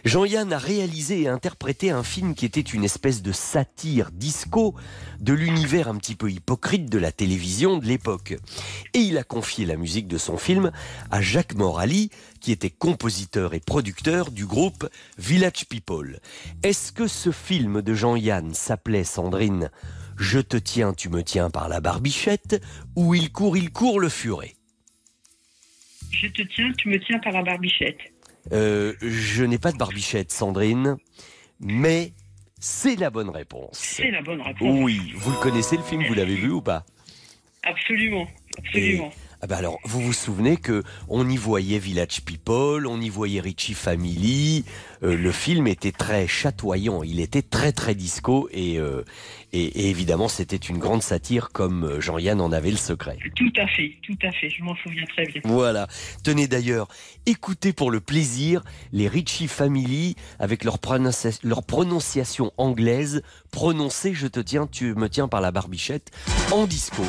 [0.05, 4.73] Jean-Yann a réalisé et interprété un film qui était une espèce de satire disco
[5.19, 8.37] de l'univers un petit peu hypocrite de la télévision de l'époque.
[8.93, 10.71] Et il a confié la musique de son film
[11.11, 12.09] à Jacques Morali,
[12.39, 16.21] qui était compositeur et producteur du groupe Village People.
[16.63, 19.71] Est-ce que ce film de Jean-Yann s'appelait Sandrine
[20.17, 22.61] Je te tiens, tu me tiens par la barbichette
[22.95, 24.55] ou Il court, il court le furet
[26.11, 27.97] Je te tiens, tu me tiens par la barbichette.
[28.51, 30.97] Euh, Je n'ai pas de barbichette, Sandrine,
[31.59, 32.13] mais
[32.59, 33.69] c'est la bonne réponse.
[33.73, 34.79] C'est la bonne réponse.
[34.83, 36.85] Oui, vous le connaissez le film, vous l'avez vu ou pas?
[37.63, 39.11] Absolument, absolument.
[39.41, 43.41] Ah bah alors, vous vous souvenez que on y voyait Village People, on y voyait
[43.41, 44.63] Richie Family.
[45.03, 49.03] euh, le film était très chatoyant, il était très très disco et, euh,
[49.53, 53.17] et, et évidemment c'était une grande satire comme euh, Jean-Yann en avait le secret.
[53.35, 55.41] Tout à fait, tout à fait, je m'en souviens très bien.
[55.45, 55.87] Voilà.
[56.23, 56.87] Tenez d'ailleurs,
[57.25, 64.27] écoutez pour le plaisir les Richie Family avec leur, prononci- leur prononciation anglaise prononcée, je
[64.27, 66.11] te tiens, tu me tiens par la barbichette,
[66.51, 67.03] en disco.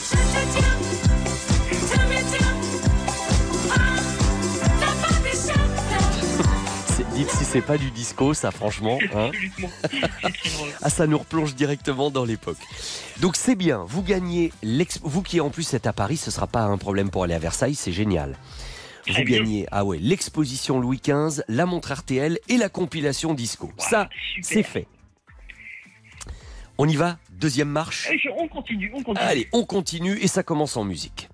[0.00, 0.77] C'est-
[7.18, 8.96] Dites si c'est pas du disco, ça franchement.
[9.12, 9.32] hein.
[10.82, 12.58] ah, ça nous replonge directement dans l'époque.
[13.20, 14.52] Donc c'est bien, vous gagnez,
[15.02, 17.40] vous qui en plus êtes à Paris, ce sera pas un problème pour aller à
[17.40, 18.36] Versailles, c'est génial.
[19.08, 23.72] Vous gagnez, ah ouais, l'exposition Louis XV, la montre RTL et la compilation disco.
[23.78, 24.08] ça,
[24.42, 24.86] c'est fait.
[26.78, 29.26] On y va Deuxième marche je- On continue, on continue.
[29.26, 31.28] Allez, on continue et ça commence en musique.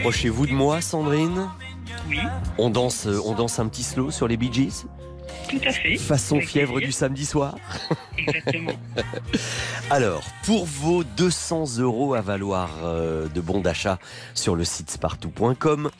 [0.00, 1.50] Approchez-vous de moi, Sandrine.
[2.08, 2.18] Oui.
[2.56, 4.86] On danse, on danse un petit slow sur les Bee Gees
[5.50, 5.98] Tout à fait.
[5.98, 6.88] Façon Avec fièvre plaisir.
[6.88, 7.54] du samedi soir.
[8.16, 8.72] Exactement.
[9.90, 13.98] Alors, pour vos 200 euros à valoir euh, de bons d'achat
[14.32, 15.90] sur le site spartou.com,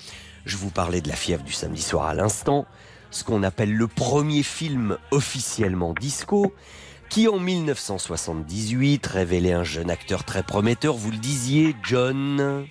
[0.47, 2.65] je vous parlais de la fièvre du samedi soir à l'instant,
[3.11, 6.55] ce qu'on appelle le premier film officiellement disco,
[7.11, 12.65] qui en 1978 révélait un jeune acteur très prometteur, vous le disiez, John...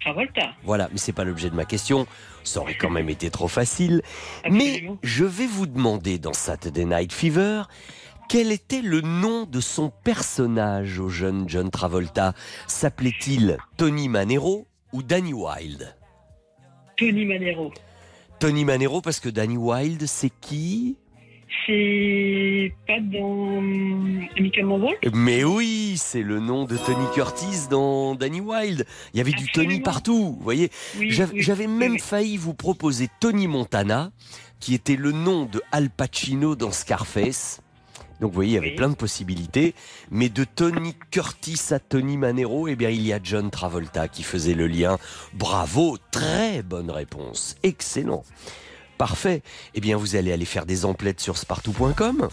[0.00, 0.52] Travolta.
[0.62, 2.06] Voilà, mais c'est pas l'objet de ma question.
[2.42, 4.02] Ça aurait quand même été trop facile.
[4.50, 7.62] Mais je vais vous demander dans Saturday Night Fever
[8.30, 12.32] quel était le nom de son personnage au jeune John Travolta?
[12.68, 15.96] S'appelait-il Tony Manero ou Danny Wilde?
[16.96, 17.72] Tony Manero.
[18.38, 20.96] Tony Manero parce que Danny Wilde, c'est qui?
[21.66, 23.62] C'est pas dans
[24.38, 24.78] Amicalement
[25.12, 28.86] Mais oui, c'est le nom de Tony Curtis dans Danny Wilde.
[29.12, 30.70] Il y avait du Tony partout, vous voyez.
[31.00, 31.98] J'avais oui, j'avais oui, même oui.
[31.98, 34.12] failli vous proposer Tony Montana,
[34.60, 37.60] qui était le nom de Al Pacino dans Scarface.
[38.20, 39.74] Donc vous voyez, il y avait plein de possibilités.
[40.10, 44.22] Mais de Tony Curtis à Tony Manero, eh bien, il y a John Travolta qui
[44.22, 44.98] faisait le lien.
[45.34, 47.56] Bravo, très bonne réponse.
[47.62, 48.22] Excellent.
[49.00, 49.40] Parfait.
[49.74, 52.28] Eh bien, vous allez aller faire des emplettes sur spartou.com.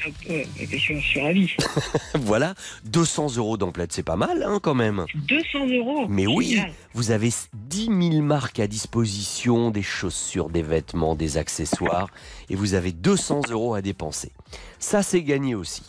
[0.00, 1.54] Je, suis- ravi.
[2.14, 2.56] voilà,
[2.86, 5.06] 200 euros d'emplettes, c'est pas mal hein, quand même.
[5.14, 6.08] 200 euros.
[6.08, 6.60] Mais oui,
[6.92, 12.08] vous avez 10 000 marques à disposition, des chaussures, des vêtements, des accessoires,
[12.50, 14.32] et vous avez 200 euros à dépenser.
[14.80, 15.84] Ça, c'est gagné aussi.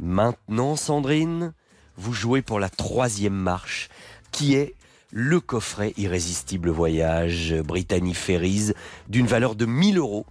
[0.00, 1.52] Maintenant, Sandrine,
[1.96, 3.90] vous jouez pour la troisième marche,
[4.32, 4.74] qui est
[5.16, 8.72] le coffret Irrésistible Voyage Brittany Ferries,
[9.08, 10.26] d'une valeur de 1000 euros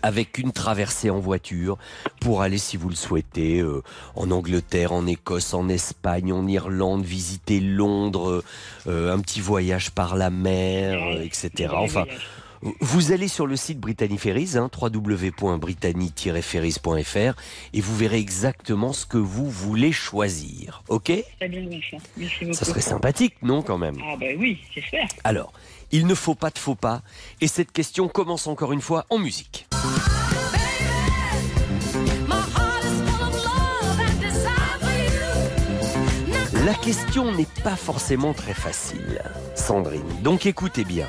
[0.00, 1.76] avec une traversée en voiture
[2.20, 3.82] pour aller, si vous le souhaitez, euh,
[4.14, 8.44] en Angleterre, en Écosse, en Espagne, en Irlande, visiter Londres,
[8.86, 11.72] euh, un petit voyage par la mer, euh, etc.
[11.76, 12.04] Enfin,
[12.80, 17.40] vous allez sur le site Brittany Ferries, hein, www.brittany-ferries.fr,
[17.72, 20.82] et vous verrez exactement ce que vous voulez choisir.
[20.88, 21.12] Ok?
[21.38, 21.98] Très bien, Vincent.
[22.16, 22.56] Merci beaucoup.
[22.56, 23.96] Ça serait sympathique, non, quand même?
[24.02, 25.06] Ah, bah oui, j'espère.
[25.24, 25.52] alors,
[25.92, 27.02] il ne faut pas de faux pas,
[27.40, 29.66] et cette question commence encore une fois en musique.
[36.64, 39.20] La question n'est pas forcément très facile,
[39.54, 40.02] Sandrine.
[40.22, 41.06] Donc écoutez bien.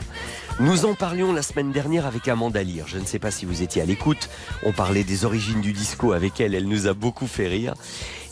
[0.61, 2.87] Nous en parlions la semaine dernière avec Amanda Lear.
[2.87, 4.29] Je ne sais pas si vous étiez à l'écoute.
[4.63, 6.55] On parlait des origines du disco avec elle.
[6.55, 7.73] Elle nous a beaucoup fait rire.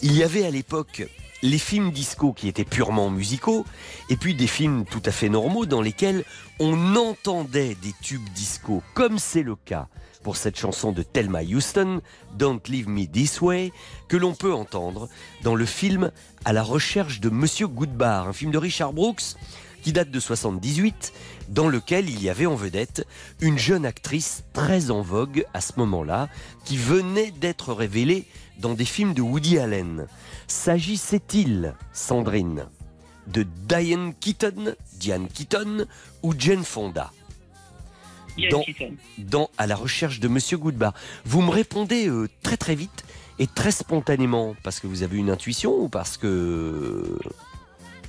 [0.01, 1.05] Il y avait à l'époque
[1.41, 3.65] les films disco qui étaient purement musicaux
[4.09, 6.23] et puis des films tout à fait normaux dans lesquels
[6.61, 9.89] on entendait des tubes disco, comme c'est le cas
[10.23, 11.99] pour cette chanson de Thelma Houston,
[12.37, 13.73] Don't Leave Me This Way,
[14.07, 15.09] que l'on peut entendre
[15.43, 16.11] dans le film
[16.45, 19.35] À la recherche de Monsieur Goodbar, un film de Richard Brooks
[19.83, 21.13] qui date de 78,
[21.49, 23.05] dans lequel il y avait en vedette
[23.41, 26.29] une jeune actrice très en vogue à ce moment-là,
[26.65, 28.25] qui venait d'être révélée
[28.59, 30.07] dans des films de Woody Allen.
[30.47, 32.65] S'agissait-il, Sandrine,
[33.27, 35.85] de Diane Keaton, Diane Keaton
[36.23, 37.11] ou Jane Fonda?
[38.37, 38.93] Diane dans, Keaton.
[39.17, 40.93] dans À la recherche de Monsieur Goodbar.
[41.25, 43.05] Vous me répondez euh, très très vite
[43.39, 47.17] et très spontanément parce que vous avez une intuition ou parce que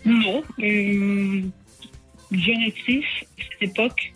[0.04, 1.42] Non, euh,
[2.38, 3.04] jeune actrice,
[3.38, 4.12] à cette époque,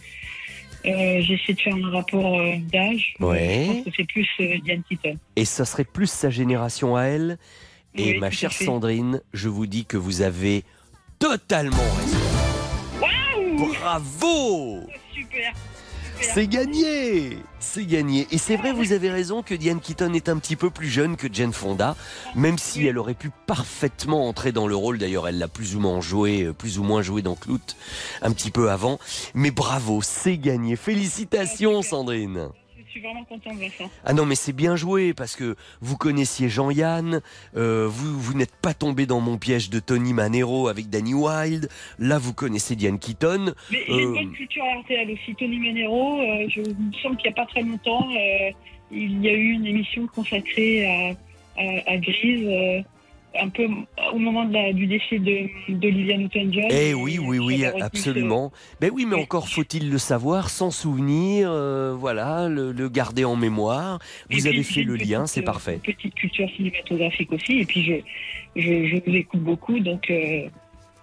[0.87, 3.15] euh, j'essaie de faire un rapport euh, d'âge.
[3.21, 3.65] Ouais.
[3.67, 5.17] Je pense que c'est plus euh, Diane Keaton.
[5.37, 7.39] et ça serait plus sa génération à elle.
[7.95, 8.53] Et Oui, ma chère.
[8.53, 10.63] Sandrine, je vous dis que vous avez
[11.19, 12.19] totalement raison.
[13.01, 14.81] Waouh Bravo
[15.15, 15.53] Super
[16.21, 18.27] C'est gagné C'est gagné.
[18.31, 21.17] Et c'est vrai, vous avez raison que Diane Keaton est un petit peu plus jeune
[21.17, 21.97] que Jane Fonda,
[22.35, 24.99] même si elle aurait pu parfaitement entrer dans le rôle.
[24.99, 27.77] D'ailleurs, elle l'a plus ou moins joué, euh, plus ou moins joué dans Clout
[28.23, 28.99] un petit peu avant.
[29.35, 30.77] Mais bravo, c'est gagné.
[30.77, 32.49] Félicitations, Sandrine.
[32.89, 33.91] Je suis vraiment contente, Vincent.
[34.07, 37.21] Ah non, mais c'est bien joué parce que vous connaissiez Jean-Yann,
[37.55, 41.69] euh, vous, vous n'êtes pas tombé dans mon piège de Tony Manero avec Danny Wilde.
[41.99, 43.53] Là, vous connaissez Diane Keaton.
[43.71, 45.35] Mais j'ai une bonne culture à RTL aussi.
[45.35, 48.51] Tony Manero, euh, je me semble qu'il n'y a pas très longtemps, euh,
[48.91, 52.49] il y a eu une émission consacrée à, à, à Grise,
[53.41, 53.67] un peu
[54.13, 56.67] au moment de la- du décès de- d'Olivia Newton-John.
[56.71, 58.53] Eh oui, oui, oui, absolument.
[58.81, 63.37] Ben oui, mais encore faut-il le savoir, sans souvenir, euh, voilà, le, le garder en
[63.37, 63.99] mémoire.
[64.31, 65.81] Vous puis, avez fait le lien, c'est euh, parfait.
[65.83, 67.95] Petite culture cinématographique aussi, et puis je,
[68.61, 70.49] je, je vous écoute beaucoup, donc euh,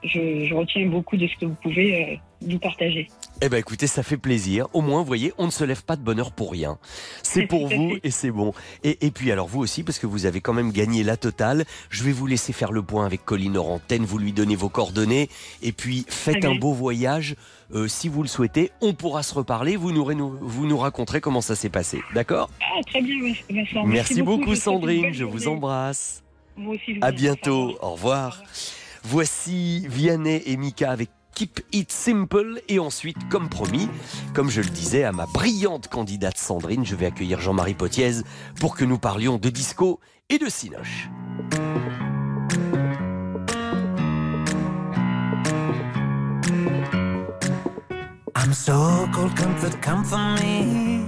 [0.04, 2.16] je, je retiens beaucoup de ce que vous pouvez euh,
[2.48, 3.08] nous partager.
[3.42, 4.68] Eh ben écoutez, ça fait plaisir.
[4.74, 6.78] Au moins, vous voyez, on ne se lève pas de bonheur pour rien.
[7.22, 8.54] C'est pour vous et c'est bon.
[8.84, 11.66] Et, et puis alors vous aussi, parce que vous avez quand même gagné la totale,
[11.90, 14.70] je vais vous laisser faire le point avec Colline en antenne, vous lui donnez vos
[14.70, 15.30] coordonnées,
[15.62, 17.36] et puis faites un beau voyage.
[17.74, 21.20] Euh, si vous le souhaitez, on pourra se reparler, vous nous, nous- vous nous raconterez
[21.20, 22.02] comment ça s'est passé.
[22.14, 22.50] D'accord?
[22.62, 23.84] Ah, très bien, Vincent.
[23.86, 26.24] Merci, beaucoup, souhaite une Sandrine, je vous embrasse.
[26.56, 28.42] Moi aussi, je vous À bientôt, au revoir.
[29.04, 33.90] Voici Vianney et Mika avec Keep It Simple et ensuite, comme promis,
[34.34, 38.22] comme je le disais à ma brillante candidate Sandrine, je vais accueillir Jean-Marie Potiez
[38.62, 40.00] pour que nous parlions de disco
[40.30, 41.10] et de cinoche.
[48.38, 51.04] I'm so cold, comfort, come for me.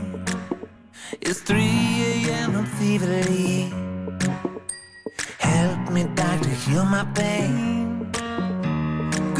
[1.21, 2.55] It's 3 a.m.
[2.57, 3.71] I'm feverly.
[5.39, 7.76] Help me, doctor, heal my pain.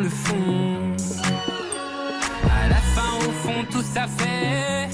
[0.00, 0.76] Le font.
[2.44, 4.88] À la fin, au fond, tout ça fait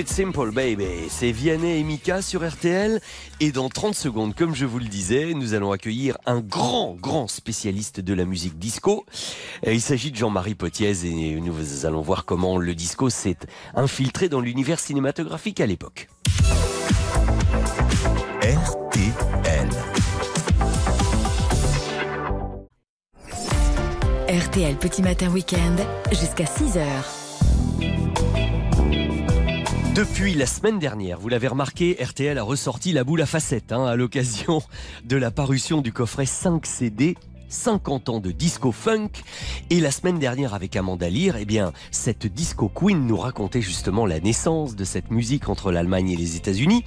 [0.00, 1.08] keep it simple, baby.
[1.08, 3.00] C'est Vianney et Mika sur RTL.
[3.40, 7.28] Et dans 30 secondes, comme je vous le disais, nous allons accueillir un grand, grand
[7.28, 9.04] spécialiste de la musique disco.
[9.66, 13.36] Euh, Il s'agit de Jean-Marie Potiez et nous allons voir comment le disco s'est
[13.74, 16.08] infiltré dans l'univers cinématographique à l'époque.
[18.42, 19.68] RTL.
[24.28, 25.76] RTL Petit Matin Week-end
[26.12, 27.19] jusqu'à 6h.
[30.00, 33.84] Depuis la semaine dernière, vous l'avez remarqué, RTL a ressorti la boule à facettes hein,
[33.84, 34.62] à l'occasion
[35.04, 37.16] de la parution du coffret 5 CD
[37.50, 39.10] 50 ans de disco funk.
[39.68, 44.06] Et la semaine dernière avec Amanda Lear, eh bien, cette disco queen nous racontait justement
[44.06, 46.82] la naissance de cette musique entre l'Allemagne et les États-Unis.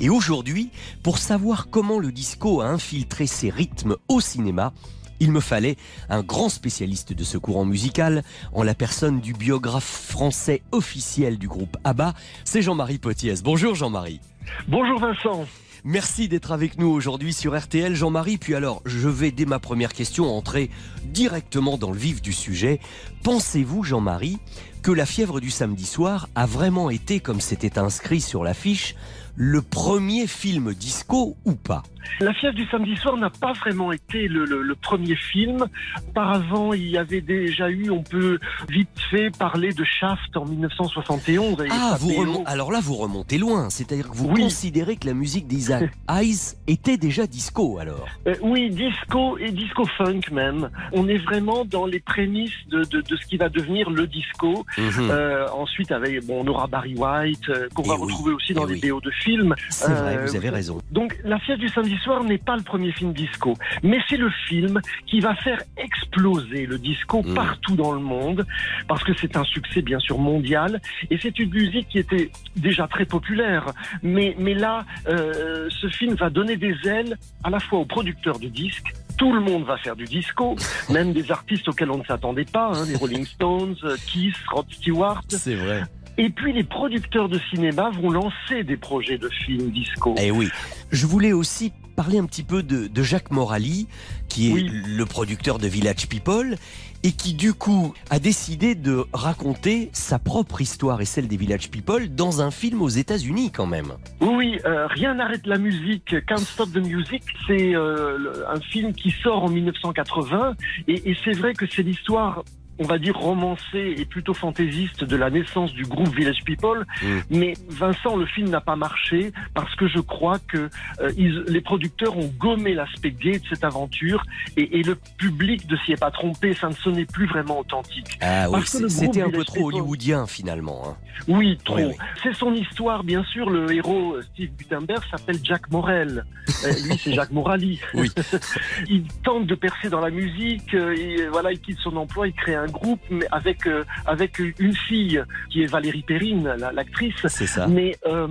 [0.00, 0.68] Et aujourd'hui,
[1.02, 4.74] pour savoir comment le disco a infiltré ses rythmes au cinéma,
[5.20, 5.76] il me fallait
[6.08, 8.22] un grand spécialiste de ce courant musical,
[8.52, 12.14] en la personne du biographe français officiel du groupe ABBA,
[12.44, 13.42] c'est Jean-Marie Potiès.
[13.42, 14.20] Bonjour Jean-Marie.
[14.68, 15.46] Bonjour Vincent.
[15.84, 18.36] Merci d'être avec nous aujourd'hui sur RTL, Jean-Marie.
[18.36, 20.70] Puis alors, je vais dès ma première question entrer
[21.04, 22.80] directement dans le vif du sujet.
[23.22, 24.38] Pensez-vous, Jean-Marie,
[24.82, 28.96] que la fièvre du samedi soir a vraiment été, comme c'était inscrit sur l'affiche,
[29.36, 31.84] le premier film disco ou pas?
[32.20, 35.66] La fièvre du samedi soir n'a pas vraiment été le, le- le premier film.
[36.08, 41.60] Auparavant, il y avait déjà eu, on peut vite fait parler de Shaft en 1971.
[41.60, 43.70] avec Ah, vous alors là, vous remontez loin.
[43.70, 44.42] C'est-à-dire que vous Oui.
[44.42, 49.84] considérez que la musique d'Isaac Hayes était déjà disco, alors Euh, oui, disco et disco
[49.96, 50.70] funk même.
[50.92, 54.64] On est vraiment dans les prémices de, de, de ce qui va devenir le disco.
[54.76, 55.08] Mhm.
[55.10, 58.52] Euh, ensuite, avec bon, on aura Barry White euh, qu'on Eh va oui, retrouver aussi
[58.54, 58.90] dans eh les oui.
[58.90, 59.54] BO de films.
[59.70, 60.80] C'est vrai, vous avez raison.
[60.90, 64.30] Donc, La fièvre du samedi soir n'est pas le premier film disco, mais c'est le
[64.48, 67.34] film qui va faire exploser le disco Mm.
[67.34, 68.46] partout dans le monde,
[68.86, 70.80] parce que c'est un succès bien sûr mondial,
[71.10, 73.66] et c'est une musique qui était déjà très populaire.
[74.02, 78.38] Mais, mais là, euh, ce film va donner des ailes à la fois aux producteurs
[78.38, 80.56] de disques, tout le monde va faire du disco,
[80.90, 84.66] même des artistes auxquels on ne s'attendait pas, hein, les Rolling Stones, euh, Kiss, Rod
[84.70, 85.22] Stewart.
[85.28, 85.82] C'est vrai.
[86.18, 90.14] Et puis les producteurs de cinéma vont lancer des projets de films disco.
[90.18, 90.48] Eh oui.
[90.90, 93.88] Je voulais aussi parler un petit peu de, de Jacques Morali,
[94.28, 96.54] qui est le producteur de Village People,
[97.02, 101.72] et qui du coup a décidé de raconter sa propre histoire et celle des Village
[101.72, 103.94] People dans un film aux États-Unis quand même.
[104.20, 106.14] Oui, euh, rien n'arrête la musique.
[106.28, 110.54] Can't Stop the Music, c'est euh, un film qui sort en 1980
[110.86, 112.44] et, et c'est vrai que c'est l'histoire.
[112.78, 116.84] On va dire romancée et plutôt fantaisiste de la naissance du groupe Village People.
[117.30, 120.68] Mais Vincent, le film n'a pas marché parce que je crois que
[121.00, 124.22] euh, ils- les producteurs ont gommé l'aspect gay de cette aventure
[124.56, 126.54] et, et le public ne s'y est pas trompé.
[126.54, 128.18] Ça ne sonnait plus vraiment authentique.
[128.20, 130.82] Ah oui, c'était un peu trop People- hollywoodien finalement.
[130.88, 130.96] hein.
[131.26, 131.76] oui, trop.
[131.76, 131.94] Oui, oui.
[132.22, 133.50] C'est son histoire, bien sûr.
[133.50, 136.24] Le héros, euh, Steve Gutenberg, s'appelle Jack Morel.
[136.64, 137.78] Euh, lui, c'est Jacques Morali.
[137.94, 138.10] Oui.
[138.88, 140.74] il tente de percer dans la musique.
[140.74, 144.38] euh, et, voilà, il quitte son emploi, il crée un groupe mais avec euh, avec
[144.38, 147.14] une fille qui est Valérie Perrine, la- l'actrice.
[147.26, 147.66] C'est ça.
[147.66, 148.26] Mais euh,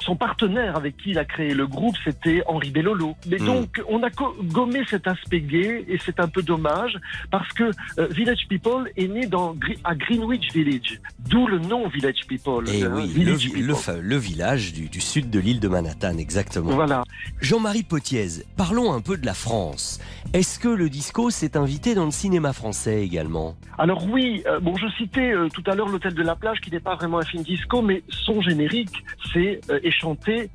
[0.00, 3.14] son partenaire avec qui il a créé le groupe, c'était Henri Bellolo.
[3.28, 3.46] Mais Mm.
[3.46, 4.10] donc, on a
[4.42, 6.98] gommé cet aspect gay et c'est un peu dommage
[7.30, 7.64] parce que
[7.98, 9.54] euh, Village People est né dans,
[9.84, 12.68] à Greenwich Village, d'où le nom Village People.
[12.68, 13.66] Et Eh oui, le, Village vi- People.
[13.66, 16.72] le fa- le village du, du sud de l'île de Manhattan, exactement.
[16.72, 17.04] Voilà.
[17.40, 20.00] Jean-Marie Potiez, parlons un peu de la France.
[20.32, 23.56] Est-ce que le disco s'est invité dans le cinéma français également?
[23.78, 26.70] Alors oui, euh, bon, je citais euh, tout à l'heure l'Hôtel de la Plage, qui
[26.70, 30.50] n'est pas vraiment un film disco, mais son générique, c'est euh, est chanté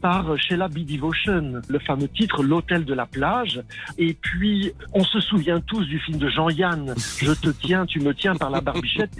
[0.00, 0.78] par Sheila B.
[0.78, 3.62] Devotion, le fameux titre L'Hôtel de la Plage.
[3.98, 8.14] Et puis, on se souvient tous du film de Jean-Yann, Je te tiens, tu me
[8.14, 9.12] tiens par la barbichette,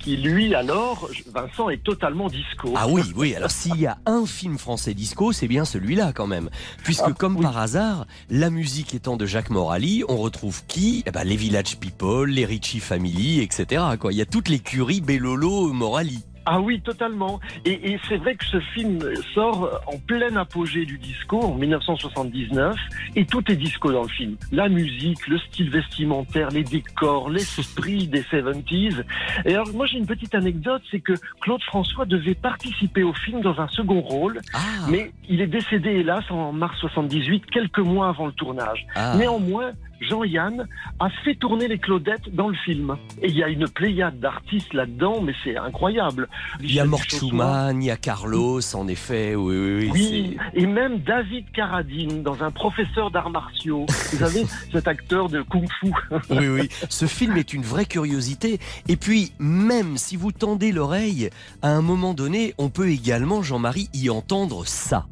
[0.00, 2.72] qui lui, alors, Vincent, est totalement disco.
[2.76, 3.34] Ah oui, oui.
[3.34, 6.50] Alors s'il y a un film français disco, c'est bien celui-là quand même.
[6.82, 11.02] Puisque Ah, comme par hasard, la musique étant de Jacques Morali, on retrouve qui?
[11.06, 13.82] Eh ben, Les Village People, les Ricci Family, etc.
[14.00, 14.12] Quoi.
[14.12, 16.24] Il y a toute l'écurie Bellolo Morali.
[16.46, 17.40] Ah oui, totalement.
[17.64, 18.98] Et, et c'est vrai que ce film
[19.34, 22.76] sort en plein apogée du disco en 1979
[23.16, 24.36] et tout est disco dans le film.
[24.52, 29.04] La musique, le style vestimentaire, les décors, l'esprit des 70s.
[29.44, 33.40] Et alors moi j'ai une petite anecdote, c'est que Claude François devait participer au film
[33.40, 34.40] dans un second rôle,
[34.88, 38.86] mais il est décédé hélas en mars 78, quelques mois avant le tournage.
[38.94, 39.14] Ah.
[39.16, 40.66] Néanmoins, Jean-Yann
[40.98, 42.96] a fait tourner les Claudettes dans le film.
[43.22, 46.28] Et il y a une pléiade d'artistes là-dedans, mais c'est incroyable.
[46.60, 47.00] Il y a Mort.
[47.02, 49.34] Schumann, il y a Carlos, en effet.
[49.34, 49.90] Oui, oui, oui.
[49.92, 53.86] Oui, et même David Carradine dans un professeur d'arts martiaux.
[53.88, 55.92] Vous savez, cet acteur de kung-fu.
[56.30, 56.68] Oui, oui.
[56.88, 58.58] Ce film est une vraie curiosité.
[58.88, 61.30] Et puis, même si vous tendez l'oreille,
[61.62, 65.06] à un moment donné, on peut également, Jean-Marie, y entendre ça.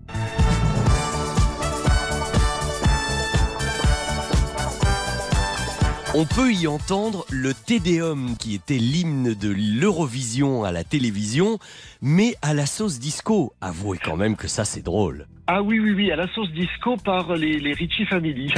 [6.21, 11.61] On peut y entendre le Tédéum qui était l'hymne de l'Eurovision à la télévision,
[12.03, 13.53] mais à la sauce disco.
[13.61, 15.29] Avouez quand même que ça c'est drôle.
[15.47, 18.53] Ah oui, oui, oui, à la sauce disco par les, les Ricci Family.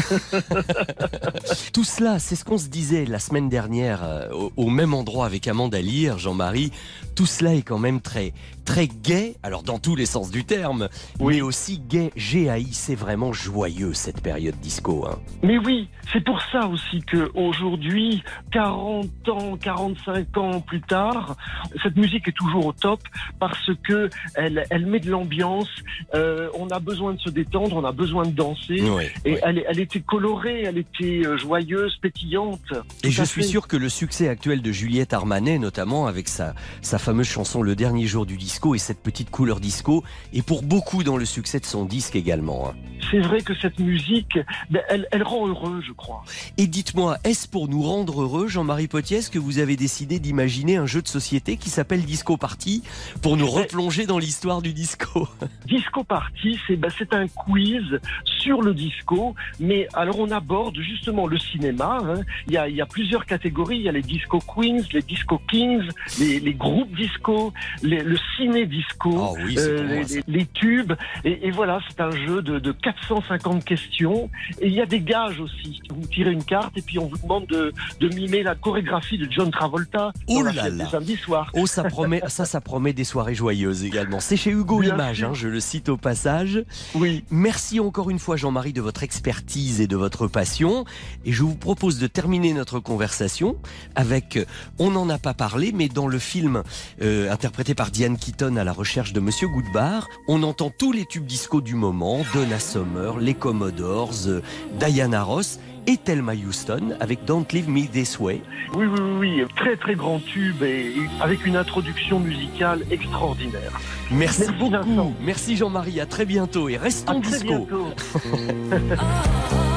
[1.75, 5.27] Tout cela, c'est ce qu'on se disait la semaine dernière euh, au, au même endroit
[5.27, 6.73] avec Amanda Lear, Jean-Marie.
[7.15, 8.33] Tout cela est quand même très,
[8.65, 10.89] très gay, alors dans tous les sens du terme,
[11.21, 12.67] mais aussi gay, GAI.
[12.73, 15.07] C'est vraiment joyeux cette période disco.
[15.07, 15.19] Hein.
[15.43, 18.23] Mais oui, c'est pour ça aussi que aujourd'hui,
[18.53, 21.37] 40 ans, 45 ans plus tard,
[21.83, 23.01] cette musique est toujours au top
[23.39, 25.69] parce que elle, elle met de l'ambiance.
[26.15, 28.83] Euh, on a besoin de se détendre, on a besoin de danser.
[28.83, 29.39] Oui, et oui.
[29.43, 32.73] Elle, elle était colorée, elle était euh, joyeuse, pétillante.
[33.03, 33.49] Et je suis fait.
[33.49, 37.77] sûr que le succès actuel de Juliette Armanet, notamment avec sa, sa fameuse chanson Le
[37.77, 40.03] dernier jour du disco et cette petite couleur disco,
[40.35, 42.71] est pour beaucoup dans le succès de son disque également.
[42.71, 42.75] hein.
[43.11, 44.39] C'est vrai que cette musique,
[44.71, 46.23] ben, elle, elle rend heureux, je crois.
[46.59, 50.87] Et dites-moi, est-ce pour nous rendre heureux, Jean-Marie Potiès, que vous avez décidé d'imaginer un
[50.87, 52.83] jeu de société qui s'appelle Disco Party
[53.23, 55.29] pour nous replonger dans l'histoire du disco?
[55.67, 58.01] Disco Party, c'est ben, c'est un quiz
[58.41, 61.99] sur le disco, mais alors on aborde justement le cinéma.
[62.05, 62.21] hein.
[62.49, 63.77] Il, y a, il y a plusieurs catégories.
[63.79, 67.53] Il y a les disco queens, les disco kings, les, les groupes disco,
[67.83, 68.19] les- le
[68.49, 70.93] disco, Ah oui, pour les, les- les tubes.
[71.25, 74.31] Et, et voilà, c'est un jeu de, de 450 questions.
[74.61, 75.81] Et il y a des gages aussi.
[75.91, 79.27] Vous tirez une carte et puis on vous demande de, de mimer la chorégraphie de
[79.31, 81.51] John Travolta Oh la là samedi soir.
[81.55, 84.21] Oh, ça promet, ça, ça promet des soirées joyeuses également.
[84.21, 86.65] C'est chez Hugo Bien Image, hein, je le cite au passage.
[86.95, 87.25] Oui.
[87.31, 90.85] Merci encore une fois, Jean-Marie, de votre expertise et de votre passion.
[91.25, 93.57] Et je vous propose de terminer notre conversation
[93.95, 94.45] avec, euh,
[94.79, 96.63] on n'en a pas parlé, mais dans le film
[97.03, 101.27] euh, interprété par Diane À la recherche de Monsieur Goodbar, on entend tous les tubes
[101.27, 104.41] disco du moment, Donna Summer, les Commodores, euh,
[104.79, 108.41] Diana Ross et Thelma Houston avec Don't Leave Me This Way.
[108.75, 113.79] Oui, oui, oui, très très grand tube et avec une introduction musicale extraordinaire.
[114.11, 114.71] Merci, Merci, beaucoup.
[114.71, 115.13] Vincent.
[115.21, 117.67] Merci Jean-Marie, à très bientôt et restons À très disco.
[117.67, 117.89] bientôt.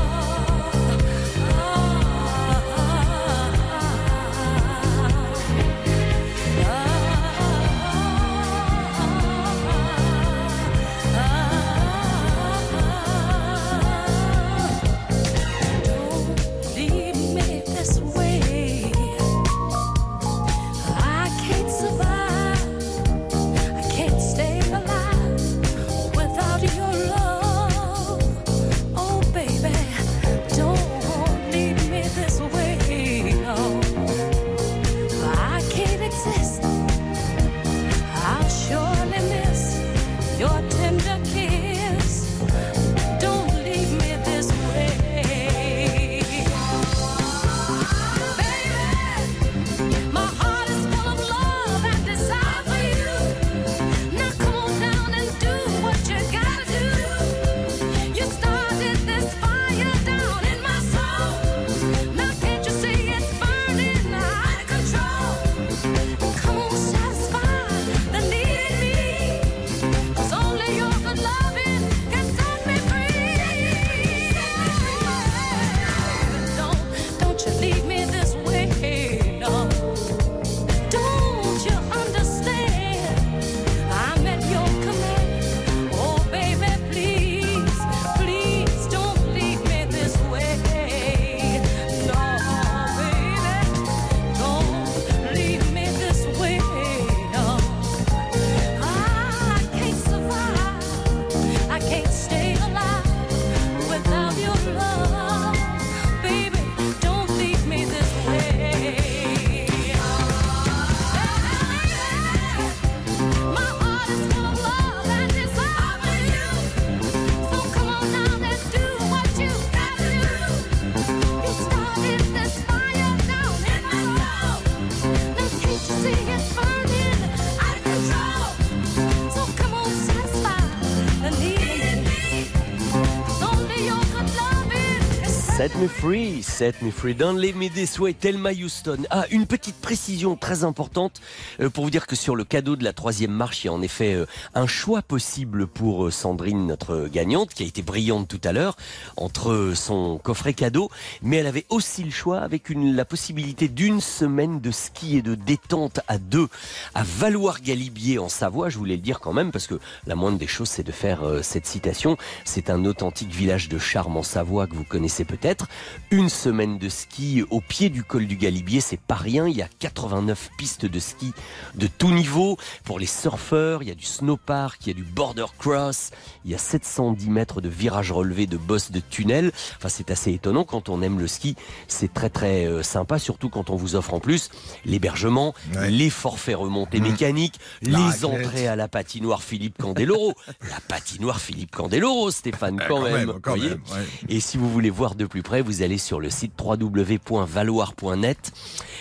[135.81, 137.13] me free, set me free.
[137.13, 138.15] Don't leave me this way,
[138.59, 139.05] Houston.
[139.11, 141.21] Ah, une petite précision très importante
[141.59, 143.73] euh, pour vous dire que sur le cadeau de la troisième marche, il y a
[143.73, 144.25] en effet euh,
[144.55, 148.77] un choix possible pour euh, Sandrine, notre gagnante, qui a été brillante tout à l'heure,
[149.15, 150.89] entre son coffret cadeau,
[151.21, 155.21] mais elle avait aussi le choix avec une, la possibilité d'une semaine de ski et
[155.21, 156.47] de détente à deux
[156.95, 158.69] à Valoir-Galibier en Savoie.
[158.69, 161.21] Je voulais le dire quand même parce que la moindre des choses, c'est de faire
[161.43, 162.17] cette citation.
[162.43, 165.67] C'est un authentique village de charme en Savoie que vous connaissez peut-être.
[166.11, 169.47] Une semaine de ski au pied du col du Galibier, c'est pas rien.
[169.47, 171.33] Il y a 89 pistes de ski
[171.75, 172.57] de tout niveau.
[172.83, 176.11] Pour les surfeurs, il y a du snowpark, il y a du border cross,
[176.45, 179.51] il y a 710 mètres de virages relevés, de bosses de tunnels.
[179.77, 181.55] Enfin, c'est assez étonnant quand on aime le ski.
[181.87, 184.49] C'est très très euh, sympa, surtout quand on vous offre en plus
[184.85, 185.53] l'hébergement,
[185.89, 188.25] les forfaits remontées mécaniques, La les raclette.
[188.25, 190.33] entrées à la patinoire Philippe Candeloro.
[190.69, 193.13] la patinoire Philippe Candeloro, Stéphane, quand, quand même.
[193.13, 194.05] même, quand voyez même, ouais.
[194.29, 198.51] Et si vous voulez voir de plus plus près, vous allez sur le site www.valoir.net.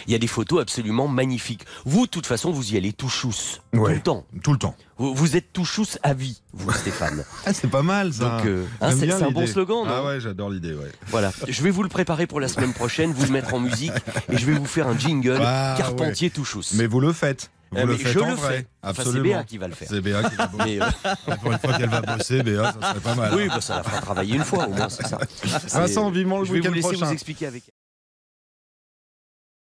[0.06, 1.64] Il y a des photos absolument magnifiques.
[1.84, 3.60] Vous, de toute façon, vous y allez tout chousse.
[3.72, 4.26] Tout le temps.
[4.42, 4.74] Tout le temps.
[4.98, 7.24] Vous, vous êtes tout chousse à vie, vous, Stéphane.
[7.46, 8.36] Ah, c'est pas mal ça.
[8.38, 10.92] Donc, euh, hein, c'est un bon slogan, non Ah ouais, j'adore l'idée, ouais.
[11.08, 13.92] Voilà, je vais vous le préparer pour la semaine prochaine, vous le mettre en musique
[14.30, 16.32] et je vais vous faire un jingle Ah, Carpentier ouais.
[16.34, 16.74] tout chousse.
[16.74, 17.50] Mais vous le faites.
[17.72, 18.48] Vous Euh, le faites je en le vrai.
[18.58, 18.66] fais.
[18.82, 19.12] Enfin, Absolument.
[19.24, 19.88] c'est Béa qui va le faire.
[19.88, 20.80] C'est Béa qui va bosser.
[20.80, 23.34] Euh, Pour une fois qu'elle va bosser, Béa, ça serait pas mal.
[23.34, 25.18] Oui, bah, ça la fera travailler une fois au moins, c'est ça.
[25.80, 27.06] Vincent, vivement le Je vais week-end vous laisser prochain.
[27.06, 27.62] vous expliquer avec